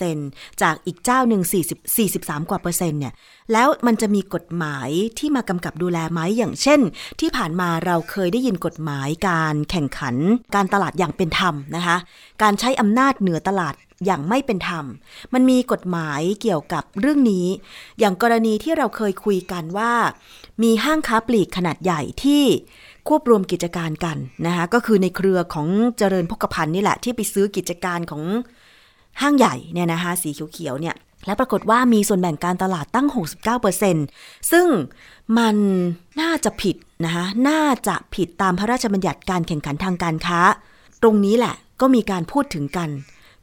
[0.00, 3.14] 50%จากอีกเจ้าหนึ่ง40 43 กว่าเปอร์เซ็นต์เนี่ย
[3.52, 6.80] แล้วมันจะมีกฎหมายที่มากำกับดูแลไหมอย่างเช่น
[7.20, 10.16] ที่ผ่านมาเราเคยได้ยินกฎหมายการแข่งขัน
[10.54, 11.96] การตลาดอย่างเป็นธรรมนะคะ
[12.42, 13.74] การใช้อำนาจเหนือตลาด
[14.06, 14.84] อย่างไม่เป็นธรรม
[15.34, 17.46] มันมีกฎหมายเกี่ยวกับเรื่องนี้
[17.98, 19.92] อย่างกรณีที่เราเคยคุยกันว่า
[20.62, 22.44] มีห้างค้าปลีกขนาดใหญ่ที่
[23.08, 28.22] ควบรวมกิจการกันนะคะก็คือในเครือของเจริญพกพันนี่แหละ ที่ไปซื้อกิจการของ
[29.20, 33.08] ห้างใหญ่เนี่ยนะคะสีเขียวๆเนี่ยและปรากฏว่ามีส่วนแบ่งการตลาดตั้ง
[33.80, 34.66] 69%ซึ่ง
[35.38, 35.56] มัน
[36.20, 40.40] น่าจะผิดนะคะน่าจะผิดตามพระราชบัญญัติการแข่งขันทางการค้า
[41.02, 42.88] ตรงนี้แหละก็มีการพูดถึงกัน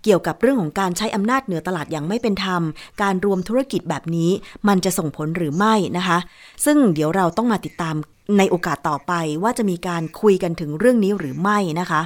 [0.03, 2.61] เกี่ยวกับเรื่องของการใช้อำนาจเหนือตลาดอย่างไม่เป็นธรรม
[3.01, 4.31] การรวมธุรกิจแบบนี้
[4.67, 6.17] มันจะส่งผลหรือไม่นะคะ
[6.65, 7.95] ซึ่งเดี๋ยวเราต้องมาติดตาม
[8.37, 12.01] ในโอกาสต่อไปว่าจะมีการคุยกันถึงเรื่องนี้หรือไม่นะคะ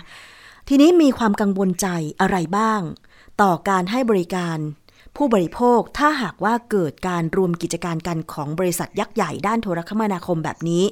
[0.69, 1.87] ทีนี้มีความกังวลใจ
[2.21, 2.81] อะไรบ้าง
[3.41, 4.57] ต่อการให้บริการ
[5.15, 10.83] ผู้บริโภคถ้าหากว่าเกิดการรวมกิจการกันของบริษัทยักษ์ใหญ่ด้านโทรคมนาคมแบบนี้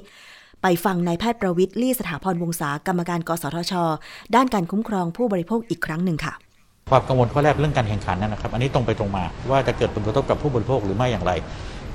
[0.62, 3.74] ไปฟังนายแพทย์ประวิทย์ลี่สถาพรวงศากรรมการกสทช
[4.36, 6.34] ด้านการคุ้มครองผู้บริโภคอีกครั้งหนึ่งค่ะ
[6.90, 11.32] ความกังวลข้อแรกเรื่องการแข่งขันนะครับ อันนี้ตรงไปตรงมาว่าจะเกิดผลกระทบกับผู้บริโภคหรือไม่อย่างไร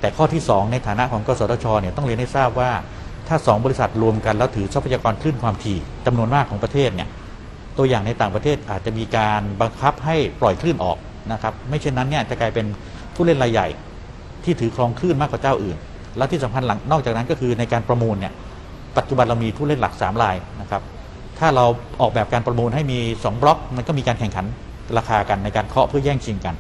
[0.01, 2.71] แต่ข้อที่ 2 ในฐานะของกสทชเนี่ยต้องเรียนให้ทราบว่า
[3.29, 7.09] ถ้า 2 บริษัทรวมกันแล้วถือทรัพยากรคลื่นความถี่จำนวนมากของประเทศเนี่ย
[7.79, 10.99] ตัวอย่างในต่างประเทศอาจจะมีการบังคับให้ปล่อยคลื่นออก
[11.33, 12.67] นะครับไม่เช่นนั้นเนี่ยจะกลายเป็น
[13.15, 13.69] ผู้เล่นรายใหญ่
[14.45, 15.77] ที่ถือครองคลื่นมากกว่าเจ้าอื่น
[16.17, 18.33] และที่สำคัญหลังนอกจากนั้นก็คือในการประมูลเนี่ย
[18.97, 20.83] ปัจจุบันเรามีผู้เล่นหลัก3รายนะครับ
[21.39, 21.65] ถ้าเรา
[22.01, 24.47] ออกแบบการประมูลให้มี 2 บล็อกมันก็มีการแข่งขัน
[24.97, 26.55] ราคากันในการเคาะเพื่อแย่งชิงกัน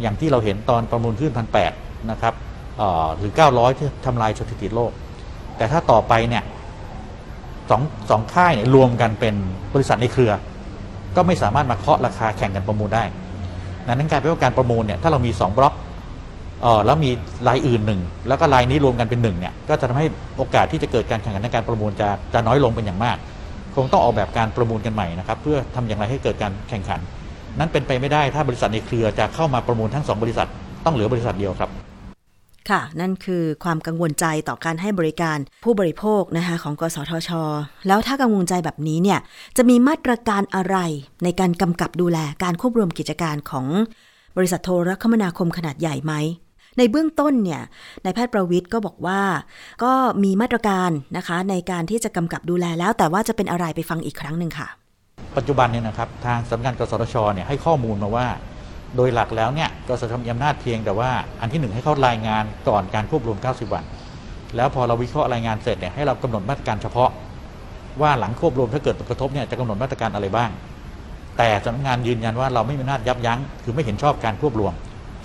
[0.00, 1.72] อย่างที่เราเห็นตอนประมูลขึ้นพันแปด
[2.10, 2.34] นะครับ
[2.78, 4.92] เอ่อหรือ 900 ที่ทำลายสถิติโลก
[5.56, 6.42] แต่ถ้าต่อไปเนี่ย
[7.70, 9.34] สองสองค่ายเนี่ยรวมกันเป็น
[9.74, 10.32] บริษัทในเครือ
[11.16, 13.04] ก็ไม่สามารถมาเคาะราคาแข่งกันประมูลได้
[13.86, 15.74] นั้นกายเป็นว่าการประมูลเนี่ยถ้าเรามี 2 บล็อก
[16.62, 17.10] เออแล้วมี
[17.48, 23.16] รายอื่นหนึ่งแล้วก็รายนี้รวมกันเป็นหนึ่งเนี่ยก็จะทำให้โอกาสที่จะเกิดการแข่งขันในการประมูลจะจะน้อยลงเป็นอย่างมาก
[23.76, 27.00] คงต้องออกแบบการประมูลกันใหม่นะครับ เพื่อทำอย่างไรให้เกิดการแข่งขัน
[27.58, 30.48] นั้นเป็นไปไม่ได้ถ้าบริษัทในเครือจะเข้ามาประมูลทั้งสองบริษัท
[30.84, 31.70] ต้องเหลือบริษัทเดียวครับ
[32.70, 37.30] ค่ะ นั่นคือความกังวลใจต่อการให้บริการผู้บริโภคนะคะของกสทช
[37.88, 39.18] แล้วถ้ากังวลใจแบบนี้เนี่ย
[39.56, 40.76] จะมีมาตรการอะไร
[41.24, 43.66] ในการกำกับดูแลการควบรวมกิจการของ
[44.36, 46.12] บริษัทโทรคมนาคมขนาดใหญ่ไหม
[46.78, 47.62] ในเบื้องต้นเนี่ย
[48.04, 49.20] นายแพทย์ประวิทย์ก็บอกว่า
[49.82, 49.92] ก็
[50.24, 54.68] มีมาตรการนะคะในการที่จะกำกับดูแลแล้ว แต่ว่าจะเป็นอะไรไปฟังอีกครั้งหนึ่งค่ะ
[55.36, 58.26] ปัจจุบันเนี่ยนะครับทางสำนักงานกสทชเนี่ยให้ข้อมูลมาว่า
[58.96, 63.84] โดยหลักแล้วเนี่ยกสทชมีอำนาจเพียงแต่ว่าอันที่หนึ่งให้เขารายงานก่อนการควบรวม 90 วัน
[64.56, 67.10] แล้วพอเราวิเคราะห์รายงานเสร็จเนี่ยให้เรากำหนดมาตรการเฉพาะ
[68.00, 70.50] ว่าหลังควบรวมถ้าเกิดผลกระทบเนี่ยจะกำหนดมาตรการอะไรบ้าง
[71.38, 74.72] แต่สำนักงานยืนยันว่าเราไม่มีอำนาจยับยั้งคือไม่เห็นชอบการควบรวม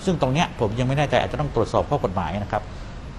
[0.04, 2.62] ซึ่งตรงเนี้ยผมยังไม่แน่ใจอาจจะต้องตรวจสอบข้อกฎหมายนะครับ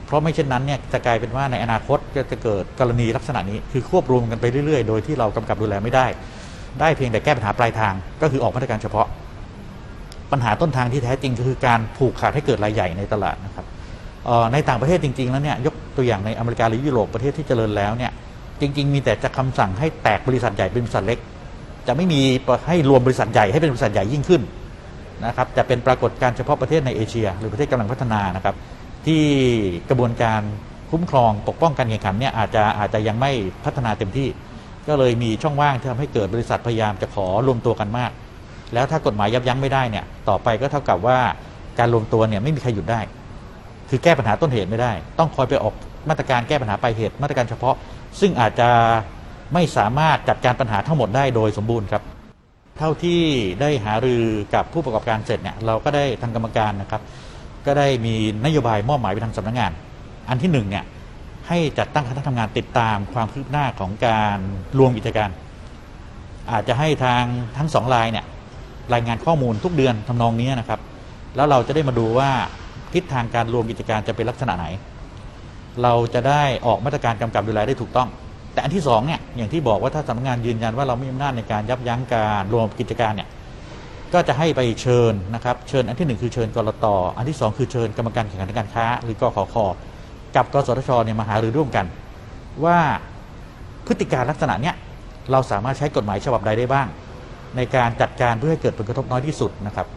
[0.06, 1.98] เพราะไม่เช่นนั้นเนี่ยจะกลายเป็นว่าในอนาคต
[2.32, 6.06] จะเกิดกรณีลักษณะนี้ คือควบรวมกันไปเรื่อยๆ โดยที่เรากำกับดูแลไม่ได้
[6.80, 9.08] ได้เพียงแต่แก้ปัญหาปลายทาง ก็คือออกมาตรการเฉพาะ
[10.32, 13.66] ปัญหาต้นทางที่แท้จริงก็คือการผูกขาดให้เกิดรายใหญ่ในตลาดนะครับ
[14.54, 18.12] ในต่างประเทศจริง ๆ แล้วเนี่ยยกตัวอย่างในอเมริกาหรือยุโรปประเทศที่เจริญแล้วเนี่ย
[18.62, 21.20] จริง ๆ มีแต่จะคำสั่งให้แตกบริษัทใหญ่เป็นบริษัทเล็ก
[21.88, 22.22] จะไม่มี
[22.68, 24.42] ให้รวมบริษัทใหญ่ให้เป็นบริษัทใหญ่ยิ่งขึ้น
[25.26, 28.56] นะครับจะเป็นปรากฏการเฉพาะประเทศในเอเชีย หรือประเทศกำลังพัฒนานะครับ
[29.06, 29.24] ที่
[29.90, 30.42] กระบวนการ
[30.92, 33.32] คุ้มครองปกป้องการแข่งขันเนี่ยอาจจะอาจจะยังไม่
[33.66, 34.28] พัฒนาเต็มที่
[34.90, 38.12] ก็เลยมีช่องว่างที่ทำให้เกิดบริษัทพยายามจะขอรวมตัวกันมาก
[38.74, 41.20] แล้วถ้ากฎหมายยับยั้งไม่ได้เนี่ยต่อไปก็เท่ากับว่า
[41.80, 43.00] การรวมตัวเนี่ยไม่มีใครหยุดได้
[43.90, 45.74] คือแก้ปัญหาต้นเหตุไม่ได้ ต้องคอยไปออก
[46.10, 47.76] มาตรการแก้ปัญหาปลายเหตุ มาตรการเฉพาะ
[48.20, 48.70] ซึ่งอาจจะ
[49.54, 52.04] ไม่สามารถจัดการปัญหาทั้งหมดได้โดยสมบูรณ์ครับ
[52.78, 53.22] เท่าที่
[53.62, 54.24] ได้หารือ
[54.56, 57.02] กับผู้ประกอบการเสร็จเนี่ยเราก็ได้ทางกรรมการนะครับ
[57.66, 59.72] ก็ได้มีนโยบายมอบหมายไปทางสำนักงาน
[60.30, 60.84] อันที่หนึ่งเนี่ย
[61.50, 64.38] ให้จัดตั้งคณะทำงานติดตามความคืบหน้าของการ
[64.78, 65.30] รวมกิจการ
[66.52, 67.24] อาจจะให้ทาง
[67.58, 68.26] ทั้งสองรายเนี่ย
[68.94, 70.80] รายงานข้อมูลทุกเดือนทำนองนี้นะครับ
[71.36, 72.30] แล้วเราจะได้มาดูว่า
[72.94, 74.66] ทิศทางการรวมกิจการจะเป็นลักษณะไหน
[75.84, 78.10] เราจะได้ออกมาตรการกำกับดูแลได้ถูกต้อง
[78.54, 83.30] แต่อันที่สองเนี่ยอย่างที่บอกว่าถ้าสำนักงานยืนยันว่าเราไม่มีอำนาจในการยับยั้งการรวมกิจการเนี่ย
[84.14, 86.86] ก็จะให้ไปเชิญนะครับ เชิญอันที่หนึ่งคือเชิญกรต
[87.18, 89.56] อันที่สองคือเชิญกรรมการแข่งขันการค้า หรือกขค
[90.36, 91.86] กับกสทชเนี่ยมาหารือร่วมกัน
[92.66, 92.78] ว่า
[93.88, 94.76] พฤติการลักษณะเนี้ย
[95.32, 96.88] เราสามารถใช้กฎหมายฉบับใดได้บ้าง
[97.56, 99.88] ในการจัดการเพื่อให้เกิดผลกระทบน้อยที่สุดนะครับ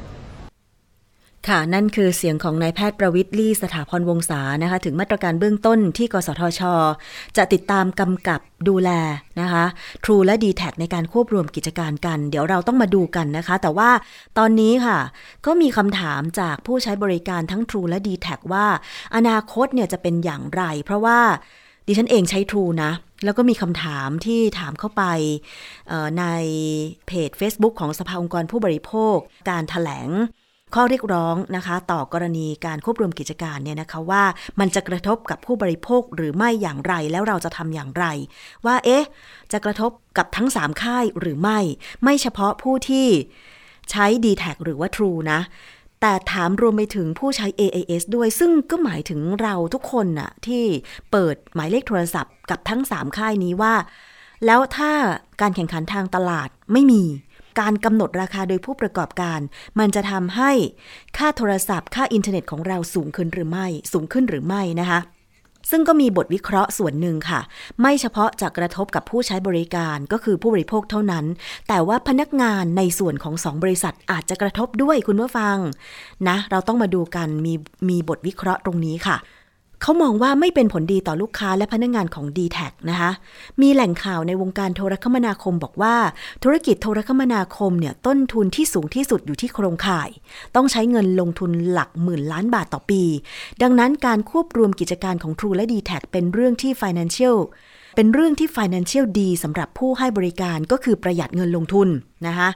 [1.49, 6.61] ค่ะ นั่นคือเสียงของนายแพทย์ประวิทย์ลี่สถาพรวงศานะคะ ถึงมาตรการเบื้องต้นที่กสทช
[7.37, 8.91] จะติดตามกำกับดูแล
[9.41, 9.65] นะคะ
[10.05, 13.91] True และ d t แทในการควบรวมกิจการกัน เดี๋ยวเราต้องมาดูกันนะคะ แต่ว่า
[14.39, 14.99] ตอนนี้ค่ะ
[15.47, 18.67] ก็มีคำถามจากผู้ใช้บริการทั้ง True และ d t แทว่า
[19.17, 21.19] อนาคตเนี่ยจะเป็นอย่างไร เพราะว่า
[21.87, 22.93] ดิฉันเองใช้ True นะ
[23.25, 25.03] แล้วก็มีคำถามที่ถามเข้าไป
[26.19, 26.25] ใน
[27.07, 29.17] เพจ Facebook ของสภาองค์กรผู้บริโภค
[29.51, 30.11] การถแถลง
[30.75, 34.25] ข้อเรียกร้องนะคะต่อกรณีการควบรวมกิจการเนี่ยนะคะว่า
[34.61, 38.05] มันจะกระทบกับผู้บริโภคหรือไม่อย่างไรแล้วเราจะทำอย่างไร
[38.67, 39.05] ว่าเอ๊ะ
[39.53, 41.59] จะกระทบกับทั้ง 3 ค่ายหรือไม่
[42.03, 43.09] ไม่เฉพาะผู้ที่
[43.91, 45.41] ใช้ d t แทหรือว่า True นะ
[46.01, 50.65] แต่ถามรวมไปถึงผู้ใช้ AAS ด้วย ซึ่งก็หมายถึงเราทุกคนน่ะที่
[51.11, 53.75] เปิดหมายเลขโทรศัพท์กับทั้ง 3 ค่ายนี้ว่า
[54.47, 54.93] แล้วถ้า
[55.41, 57.03] การแข่งขันทางตลาดไม่มี
[57.61, 59.41] การกำหนดราคาโดยผู้ประกอบการ
[59.79, 60.53] มันจะทำให้
[61.17, 65.01] ค่าโทรศัพท์ ค่าอินเทอร์เน็ตของเราสูงขึ้นหรือไม่ สูงขึ้นหรือไม่นะคะ
[65.71, 67.41] ซึ่งก็มีบทวิเคราะห์ส่วนหนึ่งค่ะ
[67.81, 71.25] ไม่เฉพาะจะกระทบกับผู้ใช้บริการก็คือผู้บริโภคเท่านั้น
[71.69, 75.57] แต่ว่าพนักงานในส่วนของสองบริษัทอาจจะกระทบด้วยคุณผู้ฟัง
[76.29, 77.55] นะ เราต้องมาดูกันมี
[77.89, 79.17] มีบทวิเคราะห์ตรงนี้ค่ะ
[79.83, 82.59] เขามองว่าไม่เป็นผลดีต่อลูกค้าและพนักงานของ d t แท
[82.91, 83.11] นะคะ
[83.61, 85.97] มีแหล่งข่าวในวงการโทรคมนาคมบอกว่า
[86.43, 90.09] ธุรกิจโทรคมนาคมเนี่ยต้นทุนที่สูงที่สุดอยู่ที่โครงข่าย
[90.57, 93.03] ต้องใช้เงินลงทุนหลักหมื่นล้านบาทต่อปี
[93.63, 97.37] ดังนั้นการควบรวมกิจการของ True และ d t แทเป็นเรื่องที่ Financial
[97.97, 101.89] เป็นเรื่องที่ Financial ดีสำหรับผู้ให้บริการก็คือประหยัดเงินลงทุน
[102.27, 102.49] นะคะ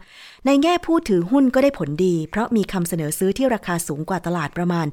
[0.49, 4.87] ในแง่ผู้ถือหุ้นก็ได้ผลดี เพราะมีคำเสนอซื้อที่ราคาสูงกว่าตลาดประมาณ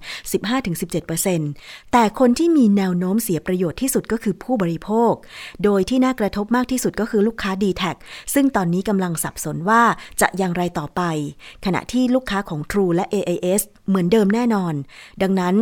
[0.74, 5.14] 15-17%แต่คนที่มีแนวโน้มเสียประโยชน์ที่สุดก็คือผู้บริโภค
[5.64, 7.84] โดยที่น่ากระทบมากที่สุดก็คือลูกค้า d t แท
[8.34, 9.84] ซึ่งตอนนี้กำลังสับสนว่า
[10.22, 11.02] จะอย่างไรต่อไป
[11.66, 14.74] ขณะที่ลูกค้าของ True และ AIS เหมือนเดิมแน่นอน
[15.22, 15.56] ดังนั้น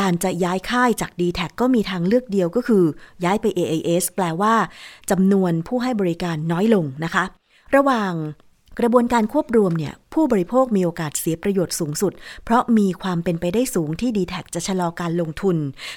[0.00, 2.84] การจะย้ายค่ายจาก d t แทก็มีทางเลือกเดียวก็คือ
[3.24, 4.54] ย้ายไป AIS แปลว่า
[5.10, 7.24] จำนวนผู้ให้บริการน้อยลงนะคะ
[7.76, 8.14] ระหว่าง
[8.78, 12.12] กระบวนการควบรวมเนี่ยผู้บริโภคมีโอกาสเสียประโยชน์สูงสุด
[12.44, 15.56] เพราะมีความเป็นไปได้สูงที่ d t แทจะชะลอการลงทุน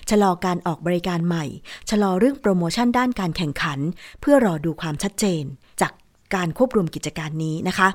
[0.10, 1.46] ชะลอการออกบริการใหม่
[1.90, 3.80] ชะลอเรื่องโปรโมชั่นด้านการแข่งขัน
[4.22, 5.44] เพื่อรอดูความชัดเจน
[5.82, 5.92] จาก
[6.36, 7.88] การควบรวมกิจการนี้นะคะ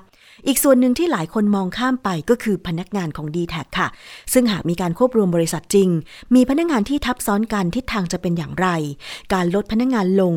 [0.47, 3.89] อีกส่วนหนึ่งที่หลายคนมองข้ามไปก็คือพนักงานของ d t แทค่ะ
[4.33, 5.89] ซึ่งหากมีการควบรวมบริษัทจริง
[6.35, 8.69] มีพนักงานที่ทับซ้อนกันทิศทางจะเป็นอย่างไร
[9.33, 10.35] การลดพนักงานลง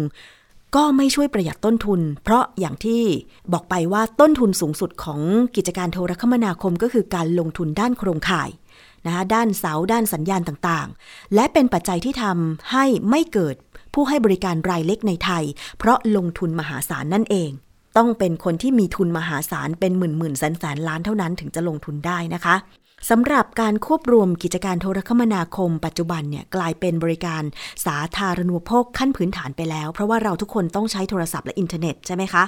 [0.76, 3.04] ก็ไม่ช่วยประหยัดต้นทุน เพราะอย่างที่
[3.54, 5.22] บอกไปว่าต้นทุนสูงสุดของ
[5.56, 8.50] กิจการโทรคมนาคมก็คือการลงทุนด้านโครงข่าย
[9.06, 13.56] นะคะด้านเสาด้านสัญญาณต่างๆ และเป็นปัจจัยที่ทำให้ไม่เกิด
[13.94, 15.44] ผู้ให้บริการรายเล็กในไทย
[15.78, 17.50] เพราะลงทุนมหาศาลนั่นเอง
[17.98, 22.56] ต้องเป็นคนที่มีทุนมหาศาลเป็นหมื่นหมื่นแสนแสนล้านเท่านั้นถึงจะลงทุนได้นะคะ
[23.10, 27.44] สำหรับการควบรวมกิจการโทรคมนาคม ปัจจุบันเนี่ยกลายเป็นบริการ
[27.86, 32.44] สาธารณูปโภคขั้นพื้นฐานไปแล้ว เพราะว่าเราทุกคนต้องใช้โทรศัพท์และอินเทอร์เน็ตใช่ไหมคะ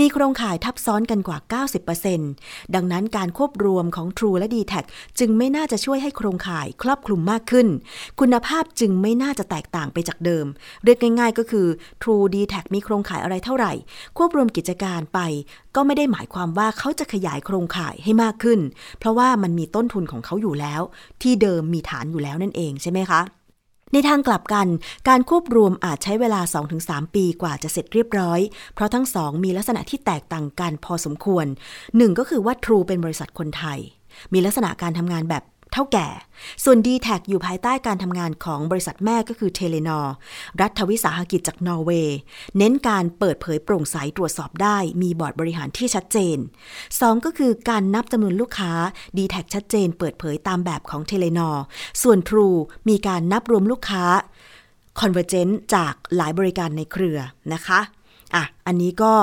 [0.00, 1.38] มีโครงข่ายทับซ้อนกันกว่า
[2.06, 4.74] 90%ดังนั้นการควบรวมของ True และ d t แท
[5.18, 7.66] จึงไม่น่าจะช่วยให้โครงข่ายครอบคลุมมากขึ้น
[8.20, 10.46] คุณภาพจึงไม่น่าจะแตกต่างไปจากเดิม
[10.84, 11.66] เรียกง่าย ๆ ก็คือ
[12.02, 13.72] True d t แทมีโครงข่ายอะไรเท่าไหร่
[14.16, 15.20] ควบรวมกิจการไป
[15.76, 18.60] ก็ไม่ได้หมายความว่าเขาจะขยายโครงข่ายให้มากขึ้น
[18.98, 20.82] เพราะว่ามันมีต้นทุนของเขาอยู่แล้ว
[21.22, 23.20] ที่เดิมมีฐานอยู่แล้วนั่นเองใช่ไหมคะ
[23.92, 24.66] ในทางกลับกัน
[25.08, 26.40] การควบรวมอาจใช้เวลา
[26.78, 28.40] 2-3 ปีกว่าจะเสร็จเรียบร้อย
[28.74, 31.46] เพราะทั้งสองมีลักษณะที่แตกต่างกันพอสมควร
[31.96, 33.78] หนึ่งก็คือว่า True เป็นบริษัทคนไทย
[34.32, 36.08] มีลักษณะการทำงานแบบ เถ้าแก่
[36.64, 40.14] ส่วน d t แทอยู่ภายใต้การทำงานของบริษัทแม่ก็คือเทเลนอร์
[40.60, 42.18] รัฐวิสาหกิจจากนอร์เวย์
[42.58, 46.36] เน้นการเปิดเผยโปร่งใสตรวจสอบได้ มีบอร์ดบริหารที่ชัดเจน
[46.80, 48.72] 2 ก็คือการนับจำนวนลูกค้า
[49.16, 51.62] d t แทชัดเจน เปิดเผยตามแบบของเทเลนอร์
[52.02, 54.04] ส่วน True มีการนับรวมลูกค้า
[55.00, 57.18] Convergent จากหลายบริการในเครือ
[57.52, 57.80] นะคะ
[58.34, 59.14] อะอันนี้ก็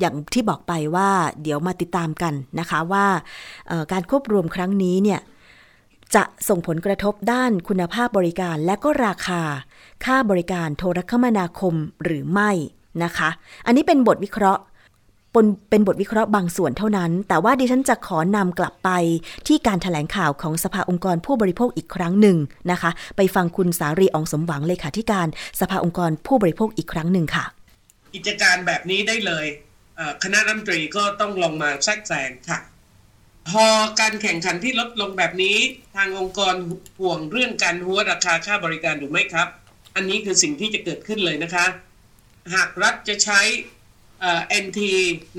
[0.00, 1.10] อย่างที่บอกไปว่า
[1.42, 3.06] เดี๋ยวมาติดตามกันนะคะว่า
[3.92, 5.20] การควบรวมครั้งนี้เนี่ย
[6.14, 9.42] จะส่งผลกระทบด้านคุณภาพบริการและก็ราคา
[10.04, 12.50] ค่าบริการโทรคมนาคมหรือไม่
[13.04, 13.30] นะคะ
[13.66, 14.62] อันนี้เป็นบทวิเคราะห์
[15.70, 18.90] เป็นบทวิเคราะห์บางส่วนเท่านั้น แต่ว่าดิฉันจะขอนำกลับไป
[19.46, 22.36] ที่การถแถลงข่าวของสภาองค์กรผู้บริโภคอีกครั้งหนึ่ง
[22.70, 25.26] นะคะ ไปฟังคุณสารีอองสมหวังเลขาธิการ
[25.60, 27.44] สภาองค์กรผู้บริโภคอีกครั้งหนึ่งค่ะ
[28.14, 29.46] กิจการแบบนี้ได้เลย
[30.22, 32.58] คณะรัฐมนตรีก็ต้องลงมาแทรกแซงค่ะ
[33.50, 33.66] พอ
[34.00, 35.56] การแข่งขันที่ลดลงแบบนี้
[35.96, 36.54] ทางองค์กร
[37.00, 39.48] ห่วงเรื่องการหัวราคาค่าบริการหรือไม่ครับ
[39.96, 41.66] อันนี้คือสิ่งที่จะเกิดขึ้นเลยนะคะ
[42.54, 43.40] หากรัฐจะใช้
[44.64, 44.80] NT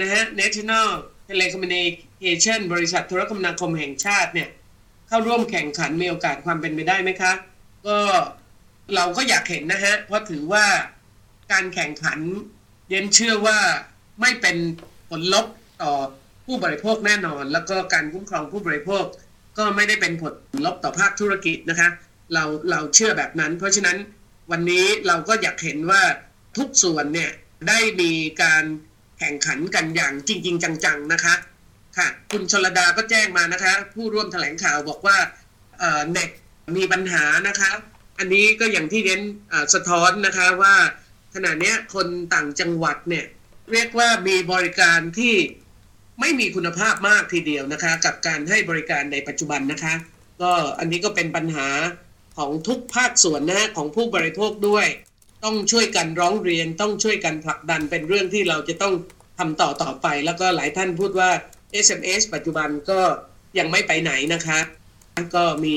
[0.01, 0.87] นะฮะ National
[1.29, 4.49] Telecommunication บริษัทโทรคมนาคมแห่งชาติเนี่ย
[5.07, 7.33] เข้าร่วมแข่งขันมีโอกาสความเป็นไปได้ไหมคะ
[7.87, 7.97] ก็
[8.95, 10.65] เราก็อยากเห็นนะฮะ เพราะถือว่า
[11.51, 12.19] การแข่งขัน
[12.89, 13.57] เย็นเชื่อว่า
[14.21, 14.57] ไม่เป็น
[15.09, 15.45] ผลลบ
[15.81, 15.93] ต่อ
[16.45, 19.05] ผู้บริโภคแน่นอน แล้วก็การคุ้มครองผู้บริโภค
[19.57, 20.33] ก็ไม่ได้เป็นผล
[20.65, 21.89] ลบต่อภาคธุรกิจนะคะ
[22.33, 23.97] เราเราเชื่อแบบนั้น เพราะฉะนั้น
[24.51, 26.01] วันนี้เราก็อยากเห็นว่า
[26.57, 27.31] ทุกส่วนเนี่ย
[27.67, 28.11] ได้มี
[28.43, 28.63] การ
[29.19, 31.35] แข่งขันกันอย่างจริง ๆ จังๆนะคะ
[31.97, 35.17] ค่ะ คุณชลดาก็แจ้งมานะคะ ผู้ร่วมแถลงข่าวบอกว่า
[36.11, 36.29] เน็ต
[36.75, 37.71] มีปัญหานะคะ
[38.19, 39.21] อันนี้ก็อย่างที่เรียน
[39.73, 40.75] สะท้อนนะคะว่า
[41.35, 43.25] ขณะนี้คนต่างจังหวัดเนี่ย
[43.71, 45.35] เรียกว่ามีบริการที่
[46.19, 49.93] ไม่มีคุณภาพมากทีเดียวนะคะ กับการให้บริการในปัจจุบันนะคะ
[50.41, 51.67] ก็อันนี้ก็เป็นปัญหา
[52.37, 54.87] ของทุกภาคส่วนนะฮะของผู้บริโภคด้วย
[55.43, 58.93] ต้องช่วยกันร้องเรียนต้องช่วยกันผลักดันเป็นเรื่องที่เราจะต้อง
[59.37, 61.29] ทำต่อต่อไป แล้วก็หลายท่านพูดว่า
[61.85, 62.99] SMS ปัจจุบันก็
[63.57, 64.59] ยังไม่ไปไหนนะคะ
[65.35, 65.75] ก็มี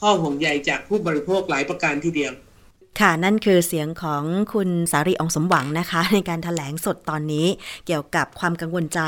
[0.00, 2.32] ข้อห่วงใยจากผู้บริโภคหลายประการทีเดียว
[2.98, 4.22] ค่ะนั่นคือเสียงของ
[4.52, 7.46] คุณสารีองสมหวังนะคะ ในการถแถลงสดตอนนี้
[7.86, 9.00] เกี่ยวกับความกังวลใจ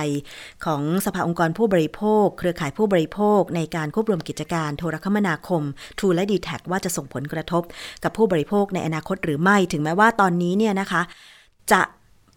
[0.65, 5.63] ของสภาองค์กรผู้บริโภค เครือข่ายผู้บริโภค ในการควบรวมกิจการโทรคมนาคม
[5.99, 7.63] True และ d t แทว่าจะส่งผลกระทบ
[8.03, 11.03] กับผู้บริโภคในอนาคตหรือไม่ถึงแม้ว่าตอนนี้เนี่ยนะคะ
[11.73, 11.83] จะ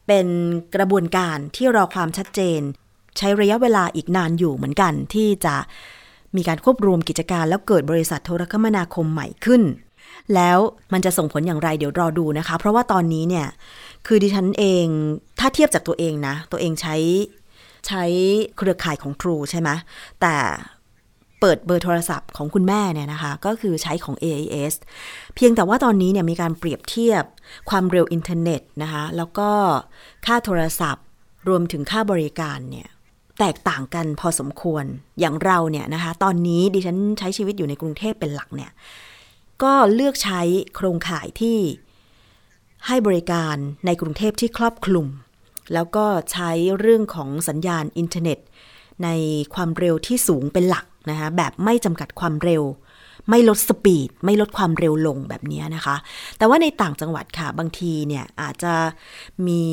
[0.08, 0.28] เป็น
[0.76, 2.62] กระบวนการที่รอความชัดเจน
[3.18, 5.56] ใช้ระยะเวลาอีกนานอยู่เหมือนกันที่จะ
[6.36, 9.62] มีการควบรวมกิจการแล้วเกิดบริษัทโทรคมนาคมใหม่ขึ้น
[10.36, 10.58] แล้ว
[10.94, 13.48] มันจะส่งผลอย่างไรเดี๋ยวรอดูนะคะ เพราะว่าตอนนี้เนี่ย
[14.08, 14.86] คือดิฉันเอง
[15.40, 16.96] ถ้าเทียบจากตัวเองนะ ตัวเองใช้
[17.88, 18.04] ใช้
[18.58, 19.70] เครือข่ายของ True ใช่ไหม
[20.22, 20.36] แต่
[21.40, 24.74] เปิดเบอร์โทรศัพท์ของคุณแม่เนี่ยนะคะ ก็คือใช้ของ AIS
[25.36, 27.24] เพียงแต่ว่าตอนนี้เนี่ยมีการเปรียบเทียบ
[27.70, 29.50] ความเร็วอินเทอร์เน็ตนะคะ แล้วก็
[30.26, 31.06] ค่าโทรศัพท์
[31.48, 32.88] รวมถึงค่าบริการเนี่ย
[33.40, 34.86] แตกต่างกันพอสมควร
[35.20, 38.72] อย่างเราเนี่ยนะคะ ตอนนี้ดิฉันใช้ชีวิตอยู่ในกรุงเทพเป็นหลักเนี่ย
[39.64, 40.42] ก็เลือกใช้
[40.76, 41.58] โครงข่ายที่
[42.88, 45.08] ให้บริการในกรุงเทพที่ครอบคลุม
[45.74, 48.40] แล้วก็ใช้เรื่องของสัญญาณอินเทอร์เน็ต
[49.04, 49.10] ใน
[49.54, 52.64] ความเร็วที่สูงเป็นหลักนะคะแบบไม่จำกัดความเร็ว
[53.30, 55.96] ไม่ลดสปีด ไม่ลดความเร็วลงแบบนี้นะคะ
[56.38, 58.74] แต่ว่าในต่างจังหวัดค่ะบางทีเนี่ยอาจจะ
[59.48, 59.64] มี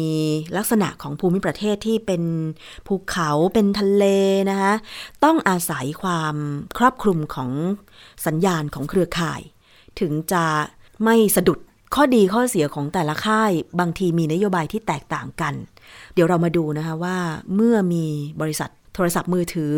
[0.57, 2.23] ลักษณะของภูมิประเทศที่เป็น
[2.87, 4.05] ภูเขาเป็นทะเล
[4.51, 4.75] นะคะ
[5.25, 6.37] ต้องอาศัยความ
[6.79, 7.51] ครอบคลุมของ
[8.27, 9.41] สัญญาณของเครือข่าย
[10.01, 10.45] ถึงจะ
[11.05, 11.59] ไม่สะดุด
[11.95, 15.55] ข้อดีข้อเสียของแต่ละค่าย บางทีมีนโยบายที่แตกต่างกัน
[16.15, 17.19] เดี๋ยวเรามาดูนะคะว่า
[17.55, 18.05] เมื่อมี
[18.41, 19.75] บริษัทโทรศัพท์มือถือ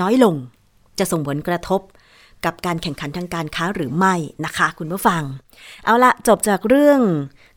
[0.00, 0.34] น้อยลง
[0.98, 1.80] จะส่งผลกระทบ
[2.44, 5.22] กับการแข่งขันทางการค้าหรือไม่นะคะ คุณผู้ฟัง
[5.84, 7.00] เอาละจบจากเรื่อง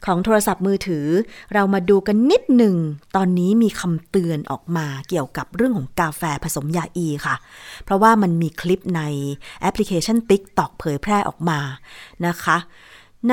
[0.06, 1.08] ของโทรศัพท์มือถือ
[1.54, 2.76] เรามาดูกันนิดหนึ่ง
[3.16, 7.36] ตอนนี้มีคำเตือนออกมาเกี่ยวกับเรื่องของกาแฟผสมยาอีค่ะ
[7.84, 9.02] เพราะว่ามันมีคลิปใน
[9.62, 11.60] แอปพลิเคชัน TikTok เผยแพร่ออกมา
[12.26, 12.58] นะคะ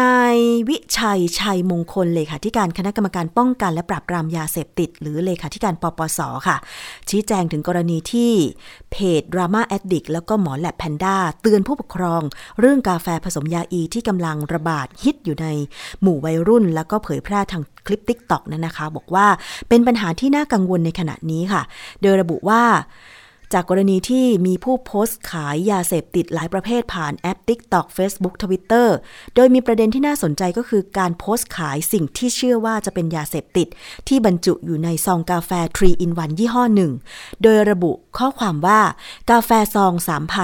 [0.01, 0.37] นาย
[0.69, 6.57] วิชัยชัยมงคลเลขาธิการคณะกรรมการป้องกันและปราบปรามยาเสพติด หรือเลขาธิการปปสค่ะ
[7.09, 8.33] ชี้แจงถึงกรณีที่
[8.91, 12.23] เพจ Drama-addict แล้วก็หมอแลบแพนด้าเตือนผู้ปกครอง
[12.61, 15.47] เรื่องกาแฟผสมยาอีที่กำลังระบาดฮิตอยู่ใน
[16.03, 19.27] หมู่วัยรุ่น แล้วก็เผยแพร่ทางคลิป TikTok นั้นนะคะ บอกว่า
[19.69, 21.63] เป็นปัญหาที่น่ากังวลในขณะนี้ค่ะ
[22.03, 22.63] โดยระบุว่า
[23.53, 28.89] จากกรณีที่มีผู้โพสต์ขายยาเสพติดหลายประเภทผ่านแอป TikTok Facebook Twitter
[29.35, 33.69] โดยมีประเด็นที่น่าสนใจก็คือการโพสต์ขายสิ่งที่เชื่อว่าจะเป็นยาเสพติด
[34.09, 36.93] ที่บรรจุอยู่ในซองกาแฟ 3 in 1 ยี่ห้อหนึ่ง
[37.43, 38.81] โดยระบุข้อความว่า
[39.31, 39.93] กาแฟซอง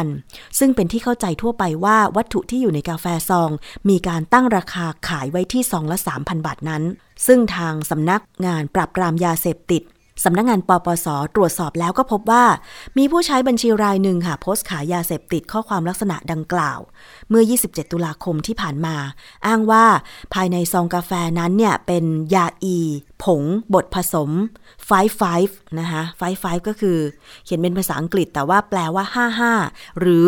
[0.05, 3.51] 3,000 ซึ่งเป็นที่เข้าใจทั่วไปว่าวัตถุที่อยู่ในกาแฟซอง
[3.89, 6.83] มีการตั้งราคาขายไว้ที่ซองละ 3,000 บาทนั้น
[7.27, 9.83] ซึ่งทางสำนักงานปราบปรามยาเสพติด
[10.25, 12.45] สำนักงงานปปส ตรวจสอบแล้วก็พบว่า
[12.99, 16.79] มีผู้ใช้บัญชีรายหนึ่งค่ะโพสต์ขายยาเสพติดข้อความลักษณะดังกล่าว
[17.29, 18.97] เมื่อ 27 ตุลาคมที่ผ่านมา
[19.47, 19.85] อ้างว่า
[20.35, 22.05] ภายในซองกาแฟนั้นเนี่ยเป็น
[22.35, 22.79] ยาอี
[23.25, 23.43] ผง
[23.75, 24.31] บดผสม
[25.23, 26.03] 55นะคะ
[26.35, 26.99] 55ก็คือ
[27.45, 29.05] เขียนเป็นภาษาอังกฤษแต่ว่าแปลว่า
[29.57, 30.27] 55 หรือ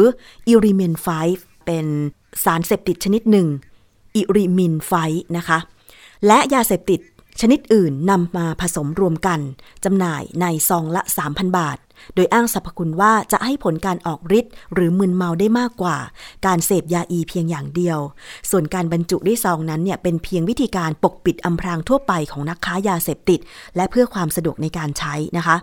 [0.48, 0.94] อิริเมน
[1.30, 1.86] 5เป็น
[2.44, 3.48] สารเสพติดชนิดหนึ่ง
[4.16, 4.92] อิริมินไฟ
[5.36, 5.58] นะคะ
[6.26, 7.00] และยาเสพติด
[7.40, 9.40] ชนิดอื่นนำมาผสมรวมกัน
[9.84, 11.78] จำหน่ายในซองละ 3,000 บาท
[12.14, 15.96] โดยอ้างสรรพคุณว่าจะให้ผลการออกฤทธิ์หรือมึนเมาได้มากกว่า
[16.46, 17.98] การเสพยาอีเพียงอย่างเดียว
[18.50, 23.40] ส่วนการบรรจุด้วยซองนั้นเนี่ยเป็นเพียงวิธีการปกปิดอำพรางทั่วไปของนักค้ายาเสพติด
[23.76, 25.56] และเพื่อความสะดวกในการใช้นะคะ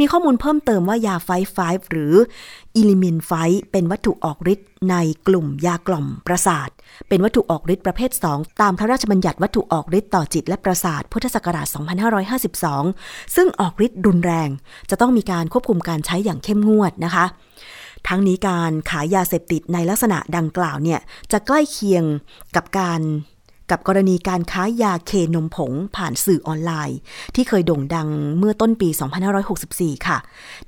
[0.00, 1.58] มีข้อมูลเพิ่มเติมว่ายา five five
[1.90, 2.14] หรือ
[2.76, 3.32] Erimin five
[3.72, 6.68] เป็นวัตถุออกฤทธิ์ในกลุ่มยากล่อมประสาท
[7.08, 11.66] เป็นวัตถุออกฤทธิ์ประเภท 2 ตามพระราชบัญญัติวัตถุออกฤทธิ์ต่อจิตและประสาทพุทธศักราช
[12.50, 14.48] 2552 ซึ่งออกฤทธิ์รุนแรง
[14.90, 17.24] จะต้องมีการควบคุมการใช้อย่างเข้มงวดนะคะ
[18.08, 21.00] ทั้งนี้การขายยาเสพติดในลักษณะดังกล่าวเนี่ย
[21.32, 22.04] จะใกล้เคียง
[22.56, 23.00] กับการ
[23.70, 26.98] กับกรณีการค้ายาเคนมผงผ่านสื่อออนไลน์
[27.34, 28.88] ที่เคยโด่งดังเมื่อต้นปี
[29.48, 30.18] 2564 ค่ะ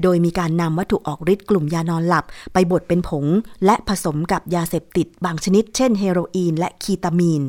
[0.02, 3.24] โดยมีการนำวัตถุออกฤทธิ์กลุ่มยานอนหลับ ไปบดเป็นผง
[3.64, 7.42] และผสมกับยาเสพติดบางชนิด เช่นเฮโรอีนและคีตามีน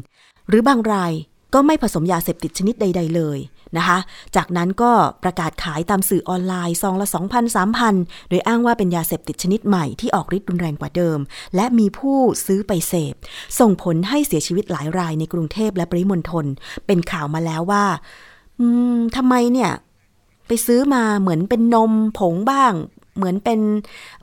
[0.49, 1.13] หรือบางราย
[1.53, 3.39] ก็ไม่ผสมยาเสพติดชนิดใด ๆ เลย
[3.77, 3.97] นะคะ
[4.35, 4.91] จากนั้นก็
[5.23, 11.19] ประกาศขายตามสื่อออนไลน์ซองละ 2,000 3,000 โดยอ้างว่าเป็นยาเสพติดชนิดใหม่ที่ออกฤทธิ์รุนแรงกว่าเดิม
[11.55, 13.15] และมีผู้ซื้อไปเสพ
[13.59, 16.45] ส่งผลให้เสียชีวิตหลายรายในกรุงเทพและปริมณฑล
[16.85, 17.85] เป็นข่าวมาแล้วว่า
[19.15, 19.71] ทำไมเนี่ย
[20.47, 22.73] ไปซื้อมาเหมือนเป็นนมผงบ้าง
[23.17, 23.59] เหมือนเป็น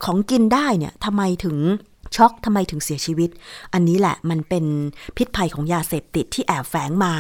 [0.05, 1.57] ของกินได้เนี่ยทำไมถึง
[2.17, 3.31] ช็อกทำไมถึงเสียชีวิต
[3.73, 4.65] อันนี้แหละมันเป็น
[5.17, 7.13] พิษภัยของยาเสพติดที่แอบแฝงมา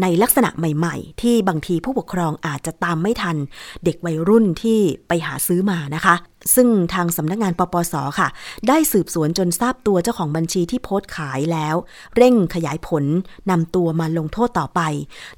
[0.00, 3.36] ในลักษณะใหม่ๆ ที่บางทีผู้ปกครองอาจจะตามไม่ทัน
[3.84, 4.78] เด็กวัยรุ่นที่
[5.08, 6.14] ไปหาซื้อมานะคะ
[6.54, 8.28] ซึ่งทางสำนักงานปปส ค่ะ
[8.68, 11.76] ได้สืบสวนจนทราบตัวเจ้าของบัญชีที่โพสต์ขายแล้ว
[12.16, 13.04] เร่งขยายผล
[13.50, 14.80] นำตัวมาลงโทษต่อไป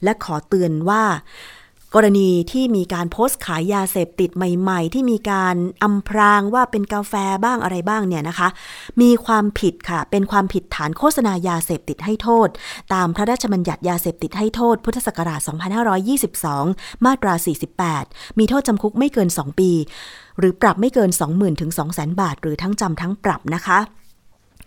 [0.04, 1.02] และขอเตือนว่า
[1.98, 8.48] กรณีที่มีการโพสต์ขายยาเสพติดใหม่ ๆ ที่มีการอำพรางว่าเป็นกาแฟบ้างอะไรบ้างเนี่ยนะคะ
[9.00, 12.48] มีความผิดค่ะ เป็นความผิดฐานโฆษณายาเสพติดให้โทษ
[12.94, 15.40] ตามพระราชบัญญัติยาเสพติดให้โทษ พุทธศักราช
[16.22, 17.34] 2522 มาตรา
[17.86, 19.70] 48 มีโทษจำคุกไม่เกิน 2 ปี
[20.38, 23.78] หรือปรับไม่เกิน 20,000ถึง200,000 บาท หรือทั้งจำทั้งปรับนะคะ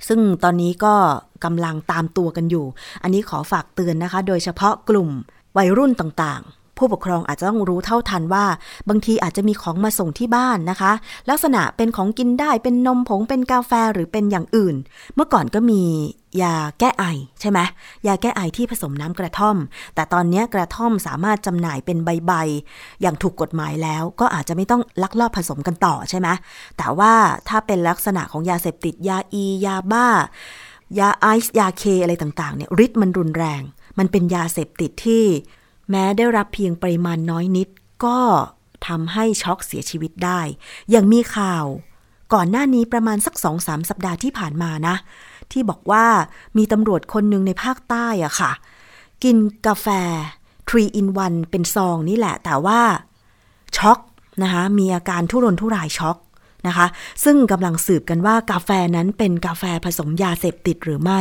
[0.08, 0.96] ซึ่งตอนนี้ก็
[1.44, 2.66] กำลังตามตัวกันอยู่
[3.04, 5.10] อันนี้ขอฝากเตือนนะคะ โดยเฉพาะกลุ่ม
[5.58, 8.46] วัยรุ่นต่างๆ ผู้ปกครองอาจจะต้องรู้เท่าทันว่า
[8.90, 10.92] บางทีอาจจะมีของมาส่งที่บ้านนะคะ
[11.30, 14.76] ลักษณะเป็นของกินได้เป็นนมผงเป็นกาแฟหรือเป็นอย่างอื่น
[15.16, 15.82] เมื่อก่อนก็มี
[16.42, 17.06] ยาแก้ไอ
[17.42, 17.60] ใช่ไหม
[18.08, 19.58] ยาแก้ไอที่ผสมน้ำกระท่อม
[19.96, 26.28] แต่ตอนนี้กระท่อมสามารถจำหน่ายเป็นใบๆ อย่างถูกกฎหมายแล้ว ก็อาจจะไม่ต้องลักลอบผสมกันต่อใช่ไหม
[26.78, 27.14] แต่ว่า
[27.50, 30.08] ถ้าเป็นลักษณะของยาเสพติดยาอี ยาบ้า
[31.00, 33.62] ยาไอซ์ยาเคอะไรต่างๆเนี่ยฤทธิ์มันรุนแรง
[34.00, 35.26] มันเป็นยาเสพติดที่
[35.90, 37.68] แม้ได้รับเพียงปริมาณน้อยนิด
[38.06, 38.20] ก็
[38.88, 40.42] ทำให้ช็อกเสียชีวิตได้
[40.90, 41.66] อย่างมีข่าว
[42.34, 44.96] ก่อนหน้านี้ประมาณสักสองสามสัปดาห์ที่ผ่านมานะ
[45.52, 46.06] ที่บอกว่า
[46.58, 48.52] มีตำรวจคนหนึ่งในภาคใต้อะค่ะ
[49.24, 49.36] กิน
[49.68, 49.88] กาแฟ
[50.70, 52.82] 3 in 1 เป็นซองนี่แหละ แต่ว่า
[53.78, 54.00] ช็อก
[54.44, 56.18] นะคะมีอาการทุรนทุรายช็อก
[56.68, 56.88] นะคะ
[57.24, 61.20] ซึ่งกำลังสืบกันว่ากาแฟนั้นเป็นกาแฟผสมยาเสพติดหรือไม่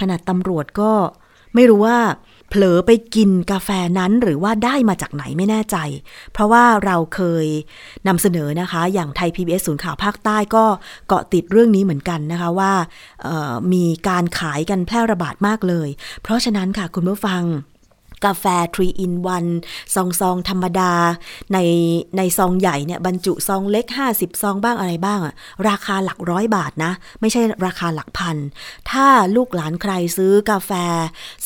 [0.00, 0.92] ขนาดตำรวจก็
[1.54, 1.98] ไม่รู้ว่า
[2.54, 5.76] เผลอไปกินกาแฟนั้นหรือว่าได้มาจากไหนไม่แน่ใจ
[6.32, 7.46] เพราะว่าเราเคย
[8.08, 10.64] นำเสนอนะคะ อย่างไทย PBS ศูนย์ข่าวภาคใต้ก็
[11.08, 12.72] เกาะติดเรื่องนี้เหมือนกันนะคะว่า
[13.72, 15.88] มีการขายกันแพร่ระบาดมากเลย
[16.22, 17.42] เพราะฉะนั้นค่ะคุณผู้ฟัง
[18.26, 18.44] กาแฟ
[18.76, 19.12] 3 in
[19.54, 20.92] 1ซองซองธรรมดา
[21.52, 21.58] ใน
[22.16, 25.34] ในซองใหญ่เนี่ยบรรจุซองเล็ก 50 ซองบ้างอะไรบ้างอะ
[25.68, 28.36] ราคาหลักร้อยบาทนะ ไม่ใช่ราคาหลักพัน
[28.90, 29.06] ถ้า
[29.36, 30.72] ลูกหลานใครซื้อกาแฟ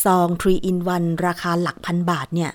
[0.05, 2.53] ซอง3 in 1ราคาหลักพันบาทเนี่ย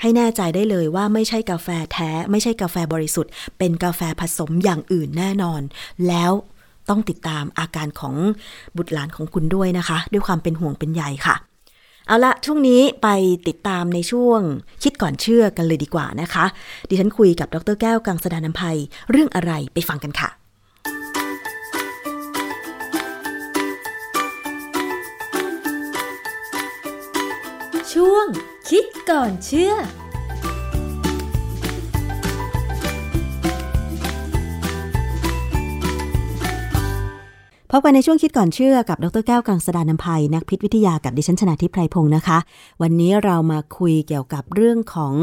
[0.00, 5.62] ให้แน่ใจได้เลยว่าไม่ใช่กาแฟแท้ ไม่ใช่กาแฟบริสุทธิ์ เป็นกาแฟผสมอย่างอื่นแน่นอน
[6.08, 6.32] แล้ว
[6.88, 8.14] ต้องติดตามอาการของ
[8.76, 11.36] บุตรหลานของคุณด้วยนะคะ ด้วยความเป็นห่วงเป็นใยค่ะ
[12.10, 13.08] เอาละช่วงนี้ไป
[13.48, 14.40] ติดตามในช่วง
[14.82, 16.44] คิดก่อนเชื่อกันเลยดีกว่านะคะ
[16.88, 18.78] ดิฉันคุยกับดรแก้วกังสดานนภัย
[19.10, 20.28] เรื่องอะไรไปฟังกันค่ะ
[27.92, 28.26] ช่วง
[28.70, 29.74] คิดก่อนเชื่อ
[37.72, 42.38] พบกันในช่วงคิดก่อนเชื่อกับดรแก้วกังสดานนภัย นักพิษวิทยากับดิฉันชนาทิพไพรพงศ์นะคะ
[42.82, 45.14] วันนี้เรามาคุยเกี่ยวกับเรื่องของ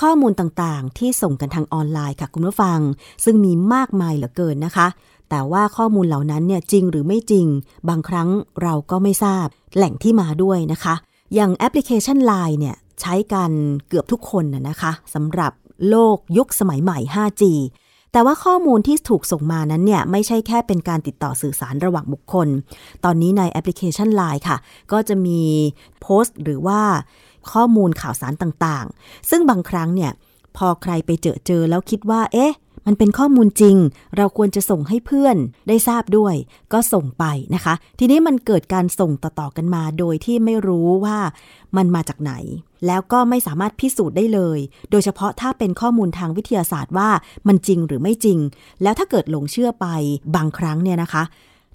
[0.00, 2.78] ข้อมูลต่างๆ ที่ส่งกันทางออนไลน์ค่ะคุณผู้ฟัง
[3.24, 4.86] ซึ่งมีมากมายเหลือเกินนะคะ
[5.30, 7.46] แต่ว่าข้อมูลเหล่านั้นเนี่ยจริงหรือไม่จริง
[7.88, 8.28] บางครั้ง
[8.62, 10.94] เราก็ไม่ทราบแหล่งที่มาด้วยนะคะ
[11.34, 13.50] อย่างแอปพลิเคชัน Line เนี่ยใช้กัน
[13.88, 15.52] เกือบทุกคนนะนะคะสำหรับ
[15.88, 17.42] โลกยุคสมัยใหม่ 5G
[18.14, 22.48] แต่ว่าข้อมูลที่ถูกส่งมานั้นเนี่ยไม่ใช่แค่เป็นการติดต่อสื่อสารระหว่างบุคคล
[23.04, 24.56] ตอนนี้ในแอปพลิเคชัน Line ค่ะ
[24.92, 25.40] ก็จะมี
[26.00, 26.80] โพสต์หรือว่า
[27.52, 30.12] ข้อมูลข่าวสารต่างๆ ซึ่งบางครั้งเนี่ย
[30.56, 32.54] พอใครไปเจอเจอแล้วคิดว่า เอ๊ะ
[32.86, 33.76] มันเป็นข้อมูลจริง
[34.16, 35.36] เราควรจะส่งให้เพื่อน
[35.68, 36.34] ได้ทราบด้วย
[36.72, 41.18] ก็ส่งไปนะคะ ทีนี้มันเกิดการส่งต่อๆกันมาโดยที่ไม่รู้ว่า
[41.76, 42.32] มันมาจากไหน
[42.86, 44.58] แล้วก็ไม่สามารถพิสูจน์ได้เลย
[44.90, 47.10] โดยเฉพาะถ้าเป็นข้อมูลทางวิทยาศาสตร์ว่า
[47.48, 48.38] มันจริงหรือไม่จริง
[48.82, 49.86] แล้วถ้าเกิดหลงเชื่อไป
[50.36, 51.22] บางครั้งเนี่ยนะคะ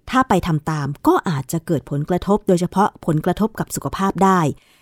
[0.10, 4.40] ถ้าไปทำตามก็อาจจะเกิดผลกระทบ โดยเฉพาะผลกระทบกับสุขภาพได้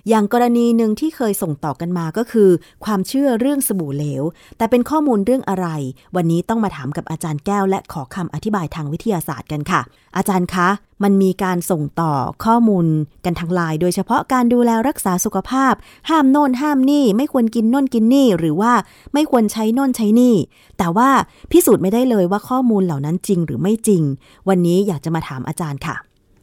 [0.10, 2.50] อย่างกรณีหนึ่งที่เคยส่งต่อกันมาก็คือ
[2.86, 4.24] ความเชื่อเรื่องสบู่เหลว
[4.58, 5.68] แต่เป็นข้อมูลเรื่องอะไร
[6.16, 9.82] วันนี้ต้องมาถามกับอาจารย์แก้ว และขอคำอธิบายทางวิทยาศาสตร์กันค่ะ
[10.18, 10.68] อาจารย์คะ
[11.04, 12.14] มันมีการส่งต่อ
[12.46, 12.86] ข้อมูล
[13.26, 15.74] กันทางไลน์โดยเฉพาะการดูแลรักษาสุขภาพ
[16.10, 18.74] ห้ามโน่นห้ามนี่ ไม่ควรกินโน่นกินนี่ หรือว่า
[19.14, 20.36] ไม่ควรใช้โน่นใช้นี่
[20.78, 21.10] แต่ว่า
[21.52, 24.04] พิสูจน์ไม่ได้เลยว่าข้อมูลเหล่านั้นจริงหรือไม่จริง
[24.50, 25.96] วันนี้อยากจะมาถามอาจารย์ค่ะ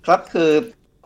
[0.06, 0.50] ครับคือ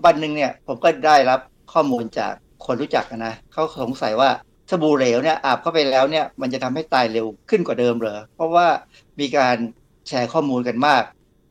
[0.05, 1.41] วันหนึ่งเนี่ยผมก็ได้รับ
[1.73, 2.35] ข้อมูลจาก
[2.65, 4.31] คนรู้จักนะเขาสงสัยว่า
[4.71, 8.67] สบู่เหลวเนี่ยอาบเข้าไปแล้วเนี่ยมันจะทำให้ตายเร็วขึ้นกว่าเดิมเหรอเพราะว่า
[9.21, 9.57] มีการ
[10.09, 11.03] แชร์ข้อมูลกันมาก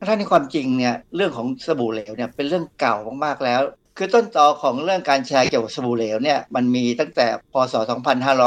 [0.08, 3.60] ถ้าในความจริงเนี่ยเรื่องของสบู่เหลวเนี่ยเป็นเรื่องเก่ามากๆแล้ว
[3.96, 7.74] คือต้นตอของเรื่องการแชร์เกี่ยวกับสบู่เหลวเนี่ยมันมีตั้งแต่พศ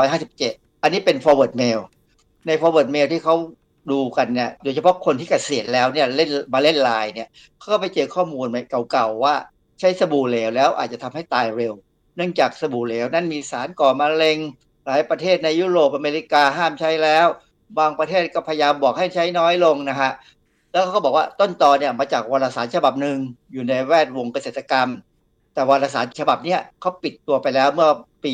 [0.05, 1.79] 2557 อันนี้เป็น forward mail
[2.47, 3.35] ใน forward mail ที่เขา
[3.91, 7.27] ดูกันเนี่ยโดยเฉพาะคนที่เกษียณแล้วเนี่ยเล่นมาเล่นไลน์เนี่ย
[7.59, 8.45] เขาก็ไปเจอข้อมูล
[8.91, 9.35] เก่าๆว่า
[9.79, 11.73] ใช้สบู่เหลวแล้วอาจจะทำให้ตายเร็ว
[12.15, 14.37] เนื่องจากสบู่เหลวนั้นมีสารก่อมะเร็ง
[14.85, 17.27] หลายประเทศในยุโรปอเมริกาห้ามใช้แล้ว
[17.79, 20.11] บางประเทศก็พยายามบอกให้ใช้น้อยลงนะฮะ
[20.71, 23.17] แล้วเขาก็บอกว่าต้นตอเนี่ยมาจากวารสารฉบับหนึ่ง
[23.51, 24.89] อยู่ในแวดวงเกษตรกรรม
[25.53, 27.89] แต่วารสารฉบับเนี้ยเขาปิดตัวไปแล้วเมื่อ
[28.23, 28.33] ปี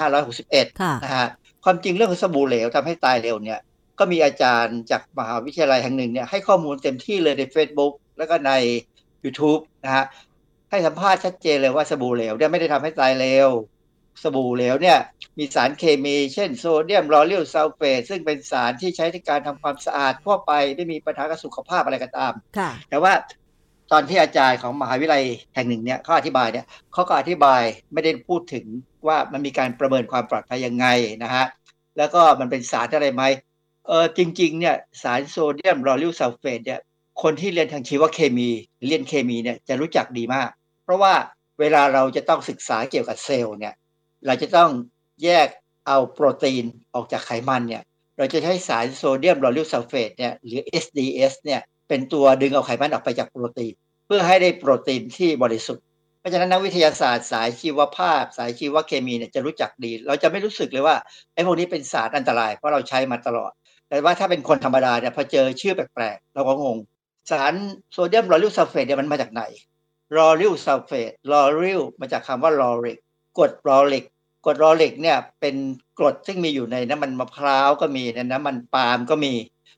[0.00, 1.28] 2561ค่ะนะฮะ
[1.64, 3.60] ความจริงเรื่องของสบู่เหลวทำให้ตายเร็วเนี่ย
[3.98, 8.52] ก็มีอาจารย์จากมหาวิทยาลัยแห่งหนึ่งเนี่ยให้ข้อมูลเต็มที่เลยใน Facebook แล้วก็ใน
[9.24, 10.04] YouTube นะฮะ
[10.76, 13.50] ให้สัมภาษณ์ชัดเจนเลยว่าสบู่เหลวเนี่ยไม่ได้ทำให้ตายเร็ว
[14.22, 14.98] สบู่เหลวเนี่ย
[15.38, 23.12] มีสารเคมีเช่นโซเดียมลอเรียลซัลเฟตซึ่งเป็นสารที่ใช้ในการทำความสะอาดทั่วไปไม่มีปัญหากับสุขภาพอะไรก็ตามค่ะแต่ว่า
[23.92, 25.24] ตอนที่อาจารย์ของมหาวิทยาลัย
[25.54, 27.62] แห่งหนึ่งเนี่ยเขาอธิบายเนี่ยเขาก็อธิบาย
[27.92, 28.64] ไม่ได้พูดถึง
[29.06, 30.86] ว่ามันมีการประเมินความปลอดภัยยังไง
[31.22, 31.46] นะฮะ
[31.98, 33.22] แล้วก็มันเป็นสารอะไรไหม
[33.86, 36.80] เออจริงๆเนี่ยสารโซเดียมลอริลซัลเฟตเนี่ย
[37.22, 38.50] คนที่เรียนทางชีวเคมี
[38.86, 40.48] เรียนเคมีเนี่ยจะรู้จักดีมาก
[40.86, 41.14] เพราะว่า
[41.60, 43.74] เวลาเราจะต้องศึกษาเกี่ยวกับเซลล์เนี่ย
[44.26, 44.70] เราจะต้อง
[45.24, 45.48] แยก
[45.86, 46.64] เอาโปรตีน
[46.94, 47.82] ออกจากไขมันเนี่ย
[48.18, 53.72] เราจะใช้สารโซเดียมลอริลซัลเฟตเนี่ยหรือ SDS เนี่ยเป็นตัวดึงเอาไขมันออกไปจากโปรตีน
[54.06, 55.84] เพื่อให้ได้โปรตีนที่บริสุทธิ์
[56.20, 60.96] เพราะฉะนั้นนักวิทยาศาสตร์สายชีวภาพ สายชีวเคมีเนี่ยจะรู้จักดี เราจะไม่รู้สึกเลยว่า
[61.34, 63.52] ไอ้พวกนี้เป็นสารอันตรายเพราะเราใช้มาตลอด
[63.88, 66.78] แต่ว่าถ้าเป็นคนธรรมดาเนี่ยพอเจอชื่อแปลกๆเราก็งง
[67.30, 67.54] สาร
[67.92, 69.42] โซเดียมลอริลซัลเฟตเนี่ยมันมาจากไหน
[70.16, 72.98] ลอริลซัลเฟตลอริลมาจากคำว่าลอริก
[73.38, 74.04] กรดลอริก
[74.44, 75.56] กรดลอริกเนี่ยเป็น
[75.98, 79.34] กรดซึ่งมีอยู่ในน้ำมันมะพร้าวก็มีในน้ำมันปาล์มก็มี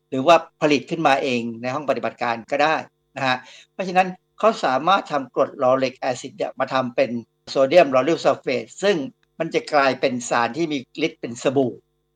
[0.09, 2.75] หรือว่าผลิตขึ้นมาเองในห้องปฏิบัติการก็ได้
[3.17, 3.37] นะฮะ
[3.73, 4.09] เพราะฉะนั้น
[4.39, 7.11] เขาสามารถทำกรด lauric acid มาทำเป็น
[7.51, 8.97] โซเดียมลอริลซัลเฟตซึ่ง
[9.39, 11.73] มันจะกลายเป็นสารที่มีฤทธิ์เป็นสบู่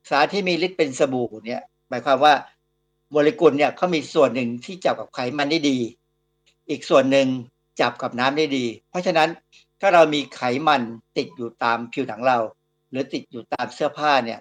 [0.09, 2.33] สารที่มีฤทธิ์เป็นสบู่เนี่ยหมายความว่า
[3.11, 5.77] โมเลกุลเนี่ยเขามีส่วนหนึ่งที่จับกับไขมันได้ดี
[6.69, 7.27] อีกส่วนหนึ่ง
[7.81, 9.29] จับกับน้ำได้ดี เพราะฉะนั้น
[9.81, 10.81] ถ้าเรามีไขมัน
[11.17, 12.37] ติดอยู่ตามผิวหนังเรา
[12.89, 14.39] หรือติดอยู่ตามเสื้อผ้าเนี่ย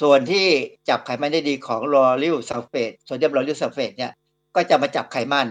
[0.00, 0.46] ส่วนที่
[0.88, 4.12] จับไขมันได้ดีของลอริลซัลเฟตโซเดียมลอริลซัลเฟตเนี่ย
[4.54, 5.48] ก็จะมาจับไขมัน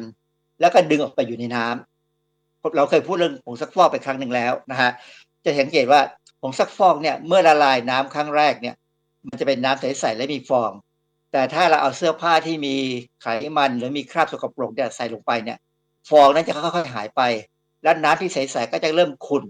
[0.59, 4.91] แล้วก็ดึงออกไปอยู่ในน้ำเราเคยพูดเรื่องผงซักฟอกไปครั้งหนึ่งแล้วนะฮะ
[5.45, 6.01] จะสังเกตว่า
[6.41, 8.75] ผงซักฟอกเนี่ยเมื่อละลายน้ำครั้งแรกเนี่ย
[9.27, 10.71] มันจะเป็นน้ำใสๆและมีฟอง
[11.31, 12.75] แต่ถ้าเราเอาเสื้อผ้าที่มี
[13.21, 13.27] ไข
[13.57, 15.57] มันหรือมีคราบสกปรกเนี่ยใส่ลงไปเนี่ย
[16.09, 17.21] ฟองนั้นจะค่อยๆหายไป
[17.83, 19.43] แล้วน้ำที่ใสๆก็จะเริ่มขุ่น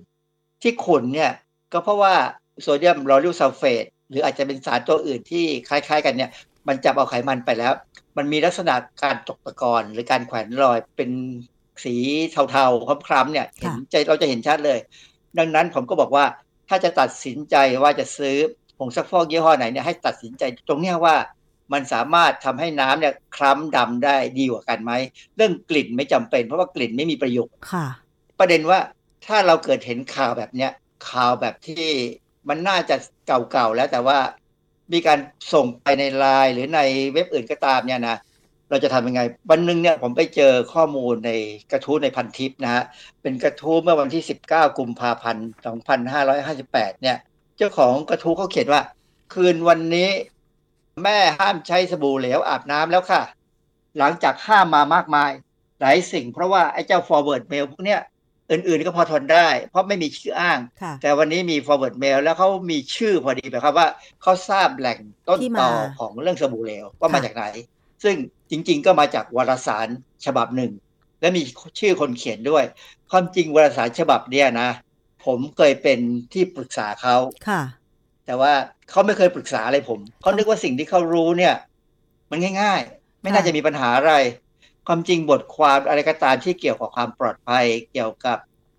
[0.61, 1.31] ที่ขุ่นเนี่ย
[1.73, 2.13] ก็เพราะว่า
[2.61, 6.31] โซเดียมลอริลซัลเฟตหรืออาจจะเป็นสารตัวอื่นที่คล้าย ๆ กันเนี่ย
[6.67, 7.73] มันจับเอาไขมันไปแล้ว
[8.17, 11.09] มันมีลักษณะการตกตะกอนหรือการแขวนลอยเป็น
[11.83, 11.95] สี
[12.51, 14.79] เทาๆคล้ำๆเนี่ยเห็นใจเราจะเห็นชัดเลย
[15.37, 16.25] ดังนั้นผมก็บอกว่า
[16.69, 18.35] ถ้าจะตัดสินใจว่าจะซื้อ
[18.77, 21.15] ผงซักฟอกยี่ห้อไหนเนี่ยให้ตัดสินใจตรงเนี้ยว่า
[21.73, 24.91] มันสามารถทำให้น้ำเนี่ยคล้ำดำได้ดีกว่ากันไหม
[25.35, 27.85] เรื่องกลิ่นไม่จำเป็น เพราะว่ากลิ่นไม่มีประโยชน์ค่ะ
[28.39, 28.79] ประเด็นว่า
[29.25, 30.71] ถ้าเราเกิดเห็นข่าวแบบเนี้ย
[31.09, 31.85] ข่าวแบบที่
[32.49, 32.95] มันน่าจะ
[33.51, 34.17] เก่าๆแล้วแต่ว่า
[34.93, 35.19] มีการ
[35.53, 36.79] ส่งไปในไลน์หรือใน
[37.13, 38.17] เว็บอื่นก็ตามเนี่ยนะ
[38.69, 41.31] เราจะทำยังไง วันหนึ่งเนี่ยผมไปเจอข้อมูลใน
[41.71, 42.83] กระทู้ในพันทิปนะฮะ
[43.21, 45.47] เป็นกระทู้เมื่อวันที่ 19 กุมภาพันธ์
[46.23, 47.17] 2558 เนี่ย
[47.57, 48.81] เจ้าของกระทู้เขาเขียนว่า
[49.33, 50.09] คืนวันนี้
[51.03, 53.21] แม่ห้ามใช้สบู่เหลวอาบน้ำแล้วค่ะ
[53.97, 55.31] หลังจากห้ามมามากมาย
[55.81, 58.01] หลายสิ่งเพราะว่าไอ้เจ้า forward mail พวกเนี้ย
[58.51, 63.87] อื่นๆก็พอทนได้ เพราะไม่มีชื่ออ้างค่ะแต่วันนี้มี forward mail แล้วเขามีชื่อพอดีแบบครับว่า
[64.21, 67.45] เขาทราบแหล่งต้นที่ต่มาอของเรื่องสบู่เหลวว่ามาค่ะจากไหน
[68.03, 68.15] ซึ่ง
[68.49, 69.87] จริง ๆ ก็มาจากวารสาร
[70.25, 70.71] ฉบับหนึ่ง
[71.21, 71.41] และมี
[71.79, 72.63] ชื่อคนเขียนด้วย
[73.11, 74.69] ความจริงวารสารฉบับเนี้ยนะ
[75.25, 75.99] ผมเคยเป็น
[76.33, 77.15] ที่ปรึกษาเขา
[77.47, 77.61] ค่ะ
[78.27, 78.53] แต่ว่า
[78.89, 81.55] เขาไม่เคยปรึกษาอะไรผม เขานึกว่าสิ่งที่เขารู้เนี่ย
[82.31, 84.13] มันง่าย ๆ ไม่น่าค่ะจะมีปัญหาอะไร
[84.87, 88.37] ความจริงบทความอะไรก็ตามที่เกี่ยวกับความปลอดภัย เกี่ยวกับ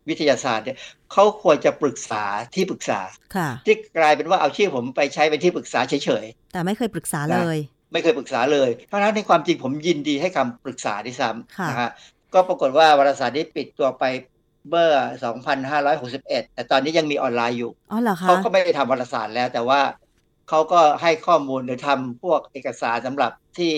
[0.09, 0.76] วิทยาศาสตร์เนี่ย
[1.12, 2.24] เขาควรจะปรึกษา
[2.55, 3.01] ที่ปรึกษา
[3.36, 11.90] ค่ะที่กลายเป็นว่าเอาชื่อผมไปใช้เป็นที่ปรึกษาเฉยแต่ไม่เคยปรึกษาเลยๆไม่เคยปรึกษาเลย เพราะฉะนั้นในความจริงผมยินดีให้คำปรึกษาด้วยซ้ค่ะำนะฮะ
[12.34, 14.05] ก็ปรากฏว่าวารสารนี้ปิดตัวไป
[14.69, 14.91] เมื่อ
[15.53, 19.81] 2561แต่ตอนนี้ยังมีออนไลน์อยู่อ๋อเหรอคะเขาก็ไม่ได้ทำวารสารแล้ว แต่ว่า
[20.49, 23.73] เขาก็ให้ข้อมูลหรือทำพวกเอกสารสำหรับที่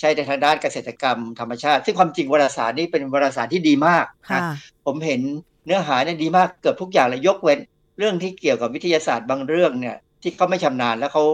[0.00, 4.40] ใช้ในทางด้านเกษตรกรรมธรรมชาติ ซึ่งความจริงวารสารนี้เป็นวารสารที่ดีมากนะค่ะ
[4.86, 5.20] ผมเห็น
[5.66, 7.58] เนื้อหาเนี่ยดีมากเกือบทุกอย่างเลยยกเว้น
[7.98, 11.24] เรื่องที่เกี่ยวกับวิทยาศาสตร์บางเรื่องเนี่ย ที่เขาไม่ชำนาญแล้วเขา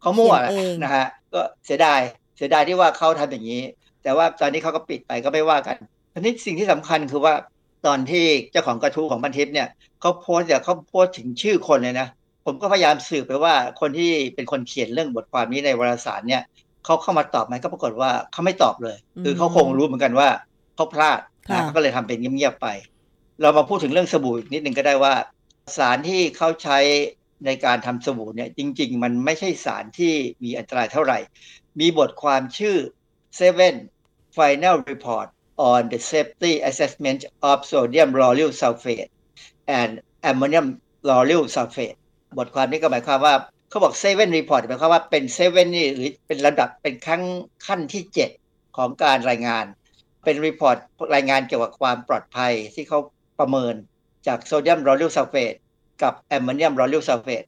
[0.00, 2.00] เขามั่วเขียนเองนะฮะก็เสียดาย
[2.36, 3.62] เสียดายที่ว่าเขาทำอย่างนี้
[4.02, 5.76] แต่ว่าตอนนี้เขาก็ปิดไปก็ไม่ว่ากัน
[6.12, 7.34] ทีนี้สิ่งที่สำคัญคือว่า
[7.86, 9.68] ตอนที่เจ้าของกระทู้ของบันทิปเนี่ย
[10.00, 12.08] เขาโพสต์เนี่ยเขาโพสต์ถึงชื่อคนเลยนะ
[12.46, 16.42] ผมก็พยายามสืบไปว่าคนที่เป็นคนเขียนเรื่องบทความนี้ในวารสารเนี่ย
[16.84, 20.28] เขาเข้ามาตอบไหมก็ปรากฏว่าเขาไม่ตอบเลย คือเขาคงรู้เหมือนกันว่า
[20.74, 21.20] เขาพลาด
[21.50, 22.68] นะเขาก็เลยทำเป็นเงียบๆไป
[23.42, 25.14] เรามาพูดถึงเรื่องสบู่อีกนิดนึงก็ได้ว่า
[25.76, 26.78] สารที่เขาใช้
[27.46, 30.12] ในการทำสบู่เนี่ยจริง ๆ มันไม่ใช่สารที่
[30.44, 31.18] มีอันตรายเท่าไหร่
[31.80, 32.76] มีบทความชื่อ
[33.38, 33.74] Seven
[34.36, 39.08] Final Report on the Safety Assessment of Sodium Lauryl Sulfate
[39.66, 40.66] and Ammonium
[41.08, 41.96] Lauryl Sulfate
[42.38, 43.34] บทความนี้ก็หมายความว่า
[43.70, 47.22] เขาบอก Seven Report หมายความว่าเป็น Seven นี่หรือเป็นระดับเป็นครั้ง
[47.66, 48.02] ขั้นที่
[48.40, 49.64] 7 ของการรายงาน
[50.24, 50.76] เป็น report
[51.14, 52.98] รายงานเกี่ยวกับความปลอดภัยที่เขา
[53.38, 53.74] ประเมิน
[54.26, 55.54] จากโซเดียมลอริลซัลเฟต
[56.02, 57.44] กับแอมโมเนียมลอริลซัลเฟต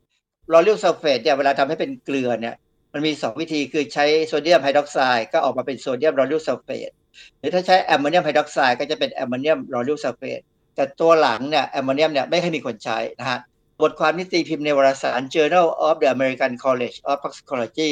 [0.52, 2.54] ลอริลซัลเฟตเนี่ยเวลาทำให้เป็นเกลือเนี่ย
[2.92, 6.90] มันมี 2 วิธีคือใช้โซเดียมไฮดรอกไซด์ก็ออกมาเป็นโซเดียมลอริลซัลเฟต
[7.38, 10.40] หรือถ้าใช้แอมโมเนียมไฮดรอกไซด์ก็จะเป็นแอมโมเนียมลอริลซัลเฟต
[10.74, 13.38] แต่ตัวหลังเนี่ยแอมโมเนียมเนี่ยไม่ใคร่มีคนใช้นะฮะ
[13.82, 17.90] บทความนี้ตีพิมพ์ในวารสาร Journal of the American College of Toxicology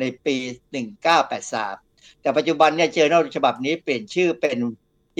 [0.00, 0.36] ในปี
[1.24, 4.58] 1983 แต่ปัจจุบันเนี่ย Journal ฉบับนี้เปลี่ยนชื่อเป็น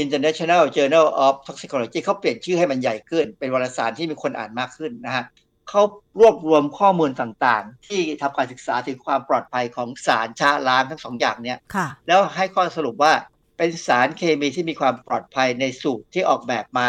[0.03, 5.24] International Journal of Toxicology เขาเปลี่ยนชื่อให้มันใหญ่ขึ้น เป็นวารสารที่มีคนอ่านมากขึ้นนะฮะ
[5.70, 5.82] เขา
[6.20, 13.12] รวบรวมข้อมูลต่างๆ ที่ทำการศึกษาถึงความปลอดภัยของสารชะล้างทั้งสองอย่างเนี่ยค่ะแล้วให้ข้อสรุปว่า
[13.57, 16.88] เป็นสารเคมีที่มีความปลอดภัยในสูตรที่ออกแบบมา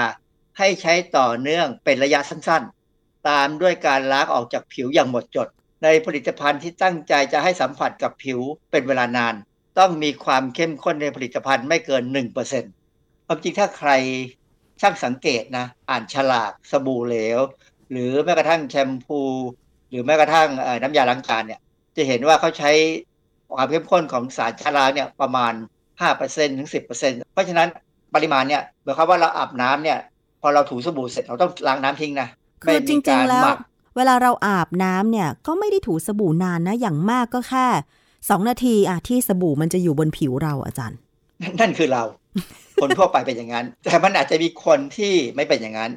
[0.57, 5.47] ให้ใช้ต่อเนื่องเป็นระยะสั้นๆ ตามด้วยการล้างออกจากผิวอย่างหมดจด
[5.83, 8.39] ในผลิตภัณฑ์ที่ตั้งใจจะให้สัมผัสกับผิว
[8.71, 9.35] เป็นเวลานาน
[9.79, 12.03] ต้องมีความเข้มข้นในผลิตภัณฑ์ไม่เกิน
[12.65, 13.91] 1%ความจริงถ้าใคร
[14.81, 17.39] ช่างสังเกตนะ อ่านฉลากสบู่เหลว
[17.91, 19.21] หรือแม้กระทั่งแชมพู
[19.89, 20.49] หรือแม้กระทั่ง
[20.81, 21.61] น้ำยาล้างจานเนี่ย
[21.95, 22.71] จะเห็นว่าเขาใช้
[23.53, 25.53] ความเข้มข้นของสารชาล้าเนี่ยประมาณ
[26.01, 26.87] 5%ถึง 10%
[27.33, 27.67] เพราะฉะนั้น
[28.15, 29.97] ปริมาณเนี่ยหมายความว่าเราอาบน้ำเนี่ย
[30.41, 32.27] พอเราถูสบู่เสร็จเราต้องล้างน้ำทิ้งนะ
[32.63, 33.57] คือจมีริกางๆแล้วหมัก
[33.97, 37.67] เวลาเราอาบน้ำเนี่ยก็ไม่ได้ถูสบู่นานนะ อย่างมากก็แค่
[38.29, 40.99] สองนาทีอะที่สบู่มันจะอยู่บนผิวเราอาจารย์
[41.59, 42.03] นั่นคือเรา
[42.81, 45.91] คนทั่วไปเป็นอย่างนั้น แต่มันอาจจะมีคนที่ไม่เป็นอย่างนั้น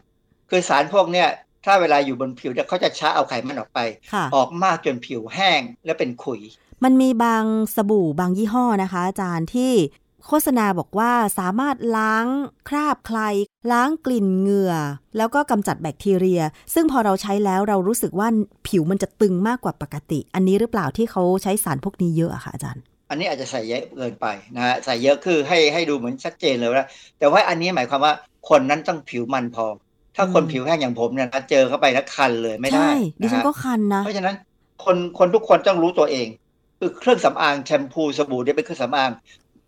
[0.50, 1.28] คือสารพวกเนี่ย
[1.64, 3.80] ถ้าเวลาอยู่บนผิวเนี่ยเขาจะช้าเอาไขมันออกไป
[4.12, 6.40] ค่ะออกมากจนผิวแห้งและเป็นขุย
[6.84, 9.72] มันมีบางสบู่บางยี่ห้อนะคะ อาจารย์ที่
[10.26, 12.26] โฆษณาบอกว่าสามารถล้าง
[12.68, 13.20] คราบใคร
[13.72, 14.74] ล้างกลิ่นเหงื่อ
[15.16, 16.42] แล้วก็กำจัดแบคทีเรีย
[16.74, 18.28] ซึ่งพอเราใช้แล้วเรารู้สึกว่า
[18.66, 24.26] ผิวมันจะตึงมากกว่าปกติ อันนี้หรือเปล่าที่เขาใช้สารพวกนี้เยอะอะคะอาจารย์ อันนี้อาจจะใส่เยอะเกินไป
[24.56, 26.86] นะฮะใส่เยอะคือให้ให้ดูเหมือนชัดเจนเลยว่า
[27.18, 28.14] แต่ว่าอันนี้หมายความว่า
[28.48, 29.66] คนนั้นต้องผิวมันพอ
[30.16, 34.36] ถ้าคนอืมผิวแห้งอย่างผมเนี่ยนะเจอเข้าไปแล้วคันเลยไม่ได้ใช่ดินะฉันฮะก็คันนะเพราะฉะนั้น
[34.84, 36.26] คนคนทุกคนต้องรู้ตัวเอง
[36.80, 39.10] คือเครื่องสำอางแชมพูสบู่เนี่ยเป็นเครื่องสำอาง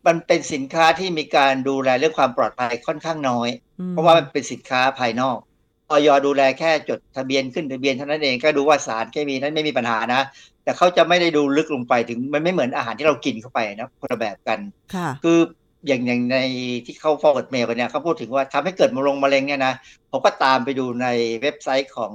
[0.06, 3.48] มันเป็นสินค้าที่มีการดูแลเรื่องความปลอดภัยค่อนข้างน้อย
[3.80, 5.38] อืมเพราะว่ามันเป็นสินค้าภายนอก
[5.90, 10.22] ออยดูแลแค่จดทะเบียนขึ้นทะเบียนเท่านั้นเองก็ดูว่าสารเคมีนั้นไม่มีปัญหานะ
[10.64, 14.58] แต่เขาจะไม่ได้ดูลึกลงไปถึงมันไม่เหมือนอาหารที่เรากินเข้าไปนะคนละแบบกัน
[14.94, 15.38] ค่ะคือ
[15.86, 16.38] อย่างอย่างใน
[16.86, 19.74] ที่เขา forward mail กันเนี่ยเขาพูดถึงว่าทำให้เกิดมะเร็งมะเร็งเนี่ยนะ
[20.10, 21.06] ผมก็ตามไปดูใน
[21.42, 22.12] เว็บไซต์ของ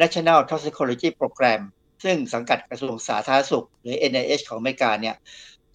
[0.00, 1.60] National Toxicology Program
[2.04, 5.16] ซึ่งสังกัดกระทรวงสาธารณสุข หรือ NIH ของอเมริกาเนี่ย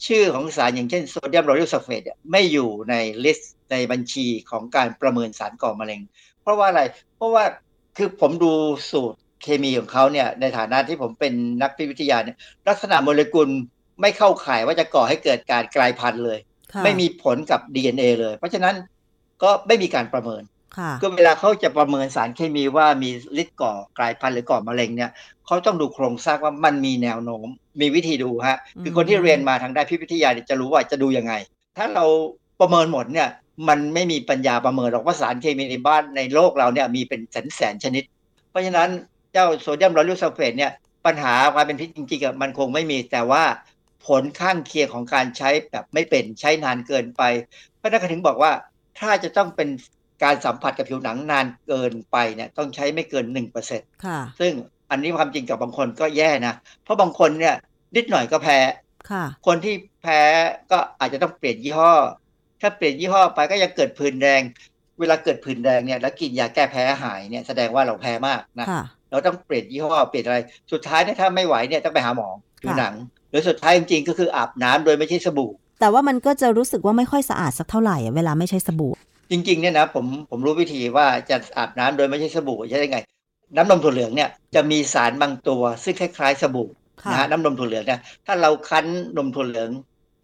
[0.06, 6.02] ชื่อของสารอย่างเช่นโซเดียมลอริลซัลเฟตเนี่ยไม่อยู่ใน list ในบัญชีของการประเมินสารก่อมะเร็ง
[6.42, 6.82] เพราะว่าอะไร
[7.16, 7.44] เพราะว่า
[7.98, 8.52] คือผมดู
[8.92, 13.50] สูตรเคมีของเขาเนี่ยในฐานะที่ผมเป็นนักพิษวิทยาเนี่ยลักษณะโมเลกุล
[14.02, 16.40] ไม่เข้าข่ายว่าจะก่อให้เกิดการกลายพันธุ์เลย
[16.74, 18.76] ค่ะไม่มีผลกับ DNA เลย เพราะฉะนั้น
[19.44, 20.53] ก็ไม่มีการประเมินค่ะ
[21.02, 23.10] ก็เวลาเขาจะประเมินสารเคมีว่ามี
[23.42, 25.12] ฤทธิ์ก่อกลายพันธุ์หรือก่อมะเร็งเนี่ย
[25.46, 27.48] เขาต้องดูโครงสร้างว่ามันมีแนวโน้ม
[27.82, 31.34] มีวิธีดูฮะอืมคือคนที่เรียนมาทางด้านพิษวิทยาเนี่ยจะรู้ว่าจะดูยังไง
[31.78, 32.06] ถ้าเรา
[32.60, 33.30] ประเมินหมดเนี่ย
[33.68, 38.04] มันไม่มีปัญญาประเมินหรอกว่าสารเคมีในบ้านในโลกเราเนี่ยมีเป็นแสนแสนๆชนิด
[38.50, 38.90] เพราะฉะนั้น
[39.34, 40.72] เจ้าโซเดียมลอริลซัลเฟตเนี่ย
[41.06, 43.44] ปัญหาความเป็นพิษจริงๆอะมันคงไม่มีแต่ว่า
[44.06, 47.22] ผลข้างเคียงของการใช้แบบไม่เป็นใช้นานเกินไป
[47.78, 48.52] เพราะฉะนั้นก็ถึงบอกว่า
[49.00, 49.70] ถ้าจะต้องเป็น
[50.24, 53.26] การสัมผัสกับผิวหนังนานเกินไปเนี่ยต้องใช้ไม่เกิน
[53.66, 54.52] 1%ค่ะซึ่ง
[54.92, 56.54] อันนี้ความจริงกับบางคนก็แย่นะ
[56.84, 57.56] เพราะบางคนเนี่ย
[57.96, 58.60] นิดหน่อยก็แพ้
[59.12, 60.20] ค่ะคนที่แพ้
[60.72, 61.94] ก็อาจจะต้องเปลี่ยนยี่ห้อ
[62.62, 64.42] ถ้าเปลี่ยนยี่ห้อไปก็ยังเกิดผื่นแดง
[65.00, 70.38] เวลาเกิดผื่นแดงเนี่ยแล้วกินยาแก้แพ้หายเนี่ยแสดงว่าเราแพ้มากนะค่ะเราต้องเปลี่ยนยี่ห้อเปลี่ยนอะไร
[70.72, 72.28] สุดท้ายเนี่ยถ้าไม่ไหวเนี่ยต้องไปหาหมอ
[72.62, 72.94] ผิวหนัง
[73.30, 78.94] หรือสุดท้ายจริงๆก็คืออาบน้ำโดยไม่ใช่สบู่ แต่ว่ามันก็จะรู้สึกว่าไม่ค่อยสะอาดสักเท่าไหร่อะเวลาไม่ใช้สบู่
[79.34, 83.00] จริงๆเนี่ยนะผมผมรู้วิธีว่าจะอาบน้ำโดยไม่ใช่สบู่ใช่ได้ไง
[83.56, 86.70] น้ำนมถั่วเหลืองเนี่ยจะมีสารบางตัว ซึ่งคล้ายๆสบู่
[87.04, 88.86] ค่ะนะฮะน้ำนมถั่วเหลืองเนี่ยถ้าเราคั้น
[89.18, 89.70] นมถั่วเหลือง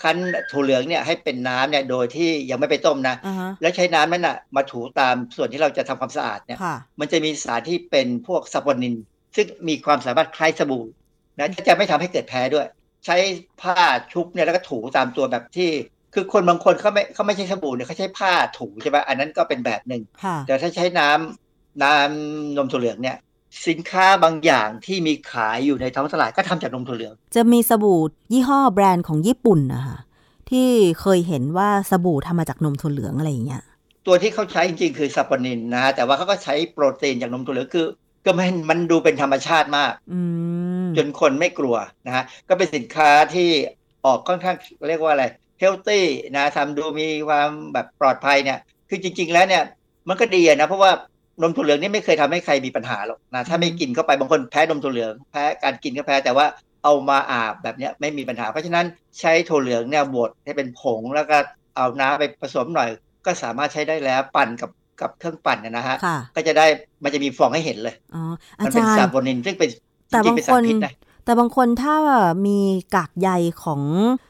[0.03, 0.17] คั้น
[0.51, 8.95] ถั่วเหลืองเนี่ยให้เป็นน้ำเนี่ยโดยที่ยังไม่ไปต้มนะอ่าฮะแล้วใช้น้ำนั้นน่ะมาถูตามส่วนที่เราจะทำความสะอาดเนี่ยค่ะมันจะมีสารที่เป็นพวกซัปโปนิน
[9.35, 10.83] ซึ่งมีความสามารถคล้ายสบู่
[11.37, 12.67] นะจะไม่ทำให้เกิดแพ้ด้วย
[13.05, 13.17] ใช้
[13.61, 13.75] ผ้า
[14.11, 15.69] ชุบเนี่ยแล้วก็ถูตามตัวแบบที่
[16.13, 23.17] คือคนบางคนเขาไม่เขาไม่ใช่สบู่เนี่ยเขาใช้ผ้าถูใช่ไหมอันนั้นก็เป็นแบบหนึ่งค่ะแต่ถ้าใช้น้ำน้ำนมถั่วเหลืองเนี่ย
[23.67, 27.99] สินค้าบางอย่างที่มีขายอยู่ในท้องตลาดก็ทำจากนมถั่วเหลือง จะมีสบู่
[28.33, 29.97] ยี่ห้อแบรนด์ของญี่ปุ่นนะคะ
[30.49, 30.67] ที่
[31.01, 33.63] เคยเห็นว่าสบู่ทำมาจากนมถั่วเหลืองอะไรอย่างเงี้ย
[34.07, 37.85] ตัวที่เขาใช้จริงๆคือซัปปอนินนะฮะแต่ว่าเขาก็ใช้โปรตีนจากนมถั่วเหลืองคือ
[38.25, 40.21] ก็มันมันดูเป็นธรรมชาติมากอื
[40.85, 41.75] มจนคนไม่กลัว
[42.07, 43.49] นะฮะก็เป็นสินค้าที่
[44.05, 44.55] ออกค่อนข้าง
[44.87, 45.25] เรียกว่าอะไร
[45.59, 46.05] เฮลตี้
[46.35, 49.63] นะทำดูมีความแบบปลอดภัยเนี่ย คือจริง ๆ แล้วเนี่ย
[50.09, 50.91] มันก็ดีอะนะ เพราะว่า
[51.41, 56.45] นมถั่วเหลืองนี่ไม่เคยทำให้ใครมีปัญหาหรอกนะถ้าไม่กินเข้าไปบางคนแพ้นมถั่วเหลืองแพ้การกินก็แพ้แต่ว่า
[56.83, 58.85] เอามาอาบแบบเนี้ยไม่มีปัญหา เพราะฉะนั้น
[59.19, 61.37] ใช้ถั่วเหลืองเนี่ยบดให้เป็นผงแล้วก็
[61.75, 62.89] เอาน้ำไปผสมหน่อย
[63.25, 66.65] ก็สามารถใช้ได้แล้วปั่นกับกับเครื่องปั่นเนยนะฮะค่ะก็จะได้
[67.03, 68.23] มันจะมีฟองให้เห็นเลยอ๋อ
[68.59, 69.69] อามันเป็นจารซาย์โบนินซึ่งเป็น
[70.09, 70.93] แต่จริบางงๆเป็นคสารนพิษนะ
[71.29, 71.95] แต่บางคนถ้า
[72.47, 72.59] มี
[72.95, 73.29] กากใย
[73.63, 73.81] ของ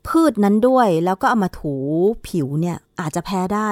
[0.08, 1.74] พืชนั้นด้วย แล้วก็เอามาถู
[2.28, 3.70] ผิวเนี่ยอาจจะแพ้ได้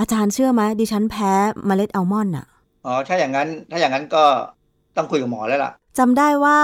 [0.00, 1.30] อาจารย์เชื่อไหมดิฉันแพ้
[1.66, 2.46] เมล็ดอัลมอนด์อะ
[2.86, 4.24] อ๋อถ้าอย่างนั้นถ้าอย่างนั้นก็
[4.96, 6.58] ต้องคุยกับหมอแล้วล่ะจำได้ว่า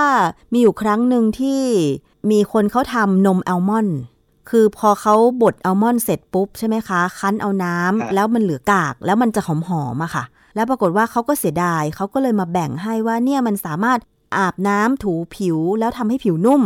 [0.53, 1.61] มีอยู่ครั้งหนึ่งที่
[2.31, 3.99] มีคนเขาทำนมอัลมอนด์
[4.51, 9.49] คือพอเขาบดอัลมอนด์เสร็จปุ๊บใช่ไหมคะ คั้นเอาน้ำครับแล้วมันเหลือกากแล้วมันจะห
[9.83, 13.99] อมๆอะค่ะ แล้วปรากฏว่าเขาก็เสียดายเขาก็เลยมาแบ่งให้ว่าเนี่ยมันสามารถ
[14.39, 16.62] อาบน้ำถูผิวแล้วทำให้ผิวนุ่ม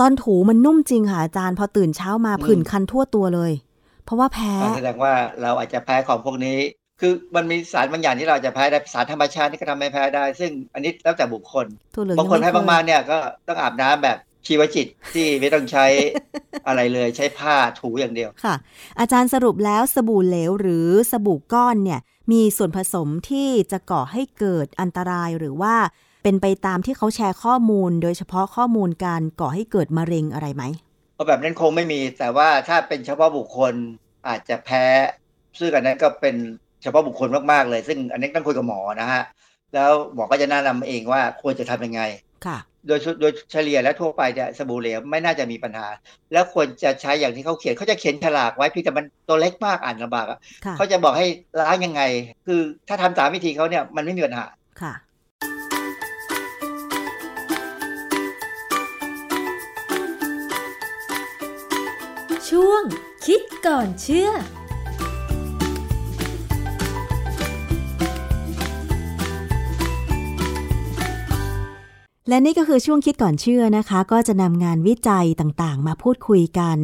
[0.00, 3.52] ตอนถูมันนุ่มจริงค่ะอาจารย์ พอตื่นเช้ามาผื่นคันทั่วตัวเลย
[4.04, 5.12] เพราะว่าแพ้อ๋อแสดงว่า
[5.42, 6.58] เราอาจจะแพ้ของพวกนี้
[7.00, 15.86] คือมันมีสารบางอย่างที่เราอาจจะแพ้ได้สารธรรมชาติที่ก็ทำให้แพ้ได้ ซึ่งอันนี้แล้วแต่บุคคลถั่วเหลืองบางคนยังแพ้ไเคยมากๆเนี่ยก็ต้องอาบน้ำแบบชีวจิตที่ไม่ต้องใช้
[16.66, 18.54] อะไรเลยใช้ผ้าถูอย่างเดียวค่ะ
[19.00, 22.00] อาจารย์สรุปแล้วสบู่เหลวหรือสบู่ก้อนเนี่ย
[22.32, 25.74] มีส่วนผสมที่จะก่อให้เกิดอันตรายหรือว่า
[26.24, 30.64] เป็นไปตามที่เขาแชร์ข้อมูล โดยเฉพาะข้อมูลการก่อให้เกิดมะเร็งอะไรไหม
[31.14, 33.74] เพราะแบบนั้นคงไม่มี แต่ว่าถ้าเป็นเฉพาะบุคคล
[34.28, 34.84] อาจจะแพ้
[35.58, 36.36] ซึ่งอันนั้นก็เป็น
[36.82, 39.22] เฉพาะบุคคลมากๆเลย ซึ่งอันนี้ต้องคุยกับหมอนะฮะ
[39.74, 42.02] แล้วหมอก็จะแนะนำเองว่าควรจะทำยังไง
[42.46, 45.86] ค่ะ โดยชุดโดยเฉลี่ยและทั่วไปเนี่ยสบู่เหลวไม่น่าจะมีปัญหา
[46.32, 51.26] แล้วควรจะใช้อย่างที่เขาเขียนเขาจะเขียนฉลากไว้เพียงแต่มันตัวเล็กมากอ่านลำบากอะค่ะเขาจะบอกให้
[51.60, 52.02] ล้างยังไง
[52.46, 54.46] คือถ้าทำตามวิธีเขาเนี่ยมันไม่มีปัญหา
[54.82, 54.92] ค่ะ
[62.50, 62.82] ช่วง
[63.26, 64.30] คิดก่อนเชื่อ
[72.28, 76.78] และนี่ก็คือช่วงคิดก่อนเชื่อนะคะ ก็จะนำงานวิจัยต่างๆ มาพูดคุยกัน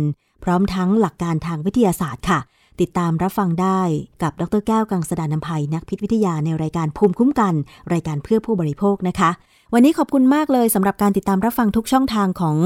[0.45, 2.41] พร้อมทั้งหลักการทางวิทยาศาสตร์ค่ะ
[2.81, 3.81] ติดตามรับฟังได้
[4.23, 7.55] กับดรแก้วกังสดานนภัยนักพิษวิทยาในรายการภูมิคุ้มกัน
[7.93, 9.31] รายการเพื่อผู้บริโภคนะคะ
[9.75, 12.57] วันนี้ขอบคุณมากเลยสำหรับการติดตามรับฟังทุกช่องทางของ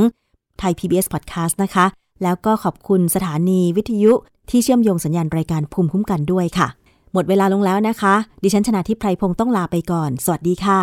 [0.59, 1.87] ไทย PBS Podcast นะคะ
[2.23, 4.13] แล้วก็ขอบคุณสถานีวิทยุ
[4.51, 6.69] ที่เชื่อมโยงสัญญาณรายการภูมิคุ้มกันด้วยค่ะ
[7.13, 10.81] หมดเวลาลงแล้วนะคะ ดิฉันชนะทิพไพรพงศ์ต้องลาไปก่อน สวัสดีค่ะ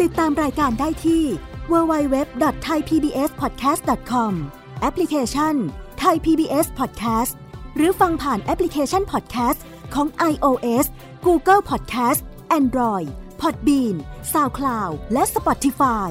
[0.00, 1.22] ติดตามรายการได้ที่
[1.72, 4.32] www.thaipbspodcast.com
[4.80, 5.54] แอปพลิเคชัน
[6.02, 7.32] Thai PBS Podcast
[7.76, 9.60] หรือฟังผ่านแอปพลิเคชัน Podcast
[9.94, 10.86] ของ iOS
[11.26, 12.20] Google Podcast
[12.58, 13.08] Android
[13.40, 13.96] Podbean
[14.32, 16.10] SoundCloud และ Spotify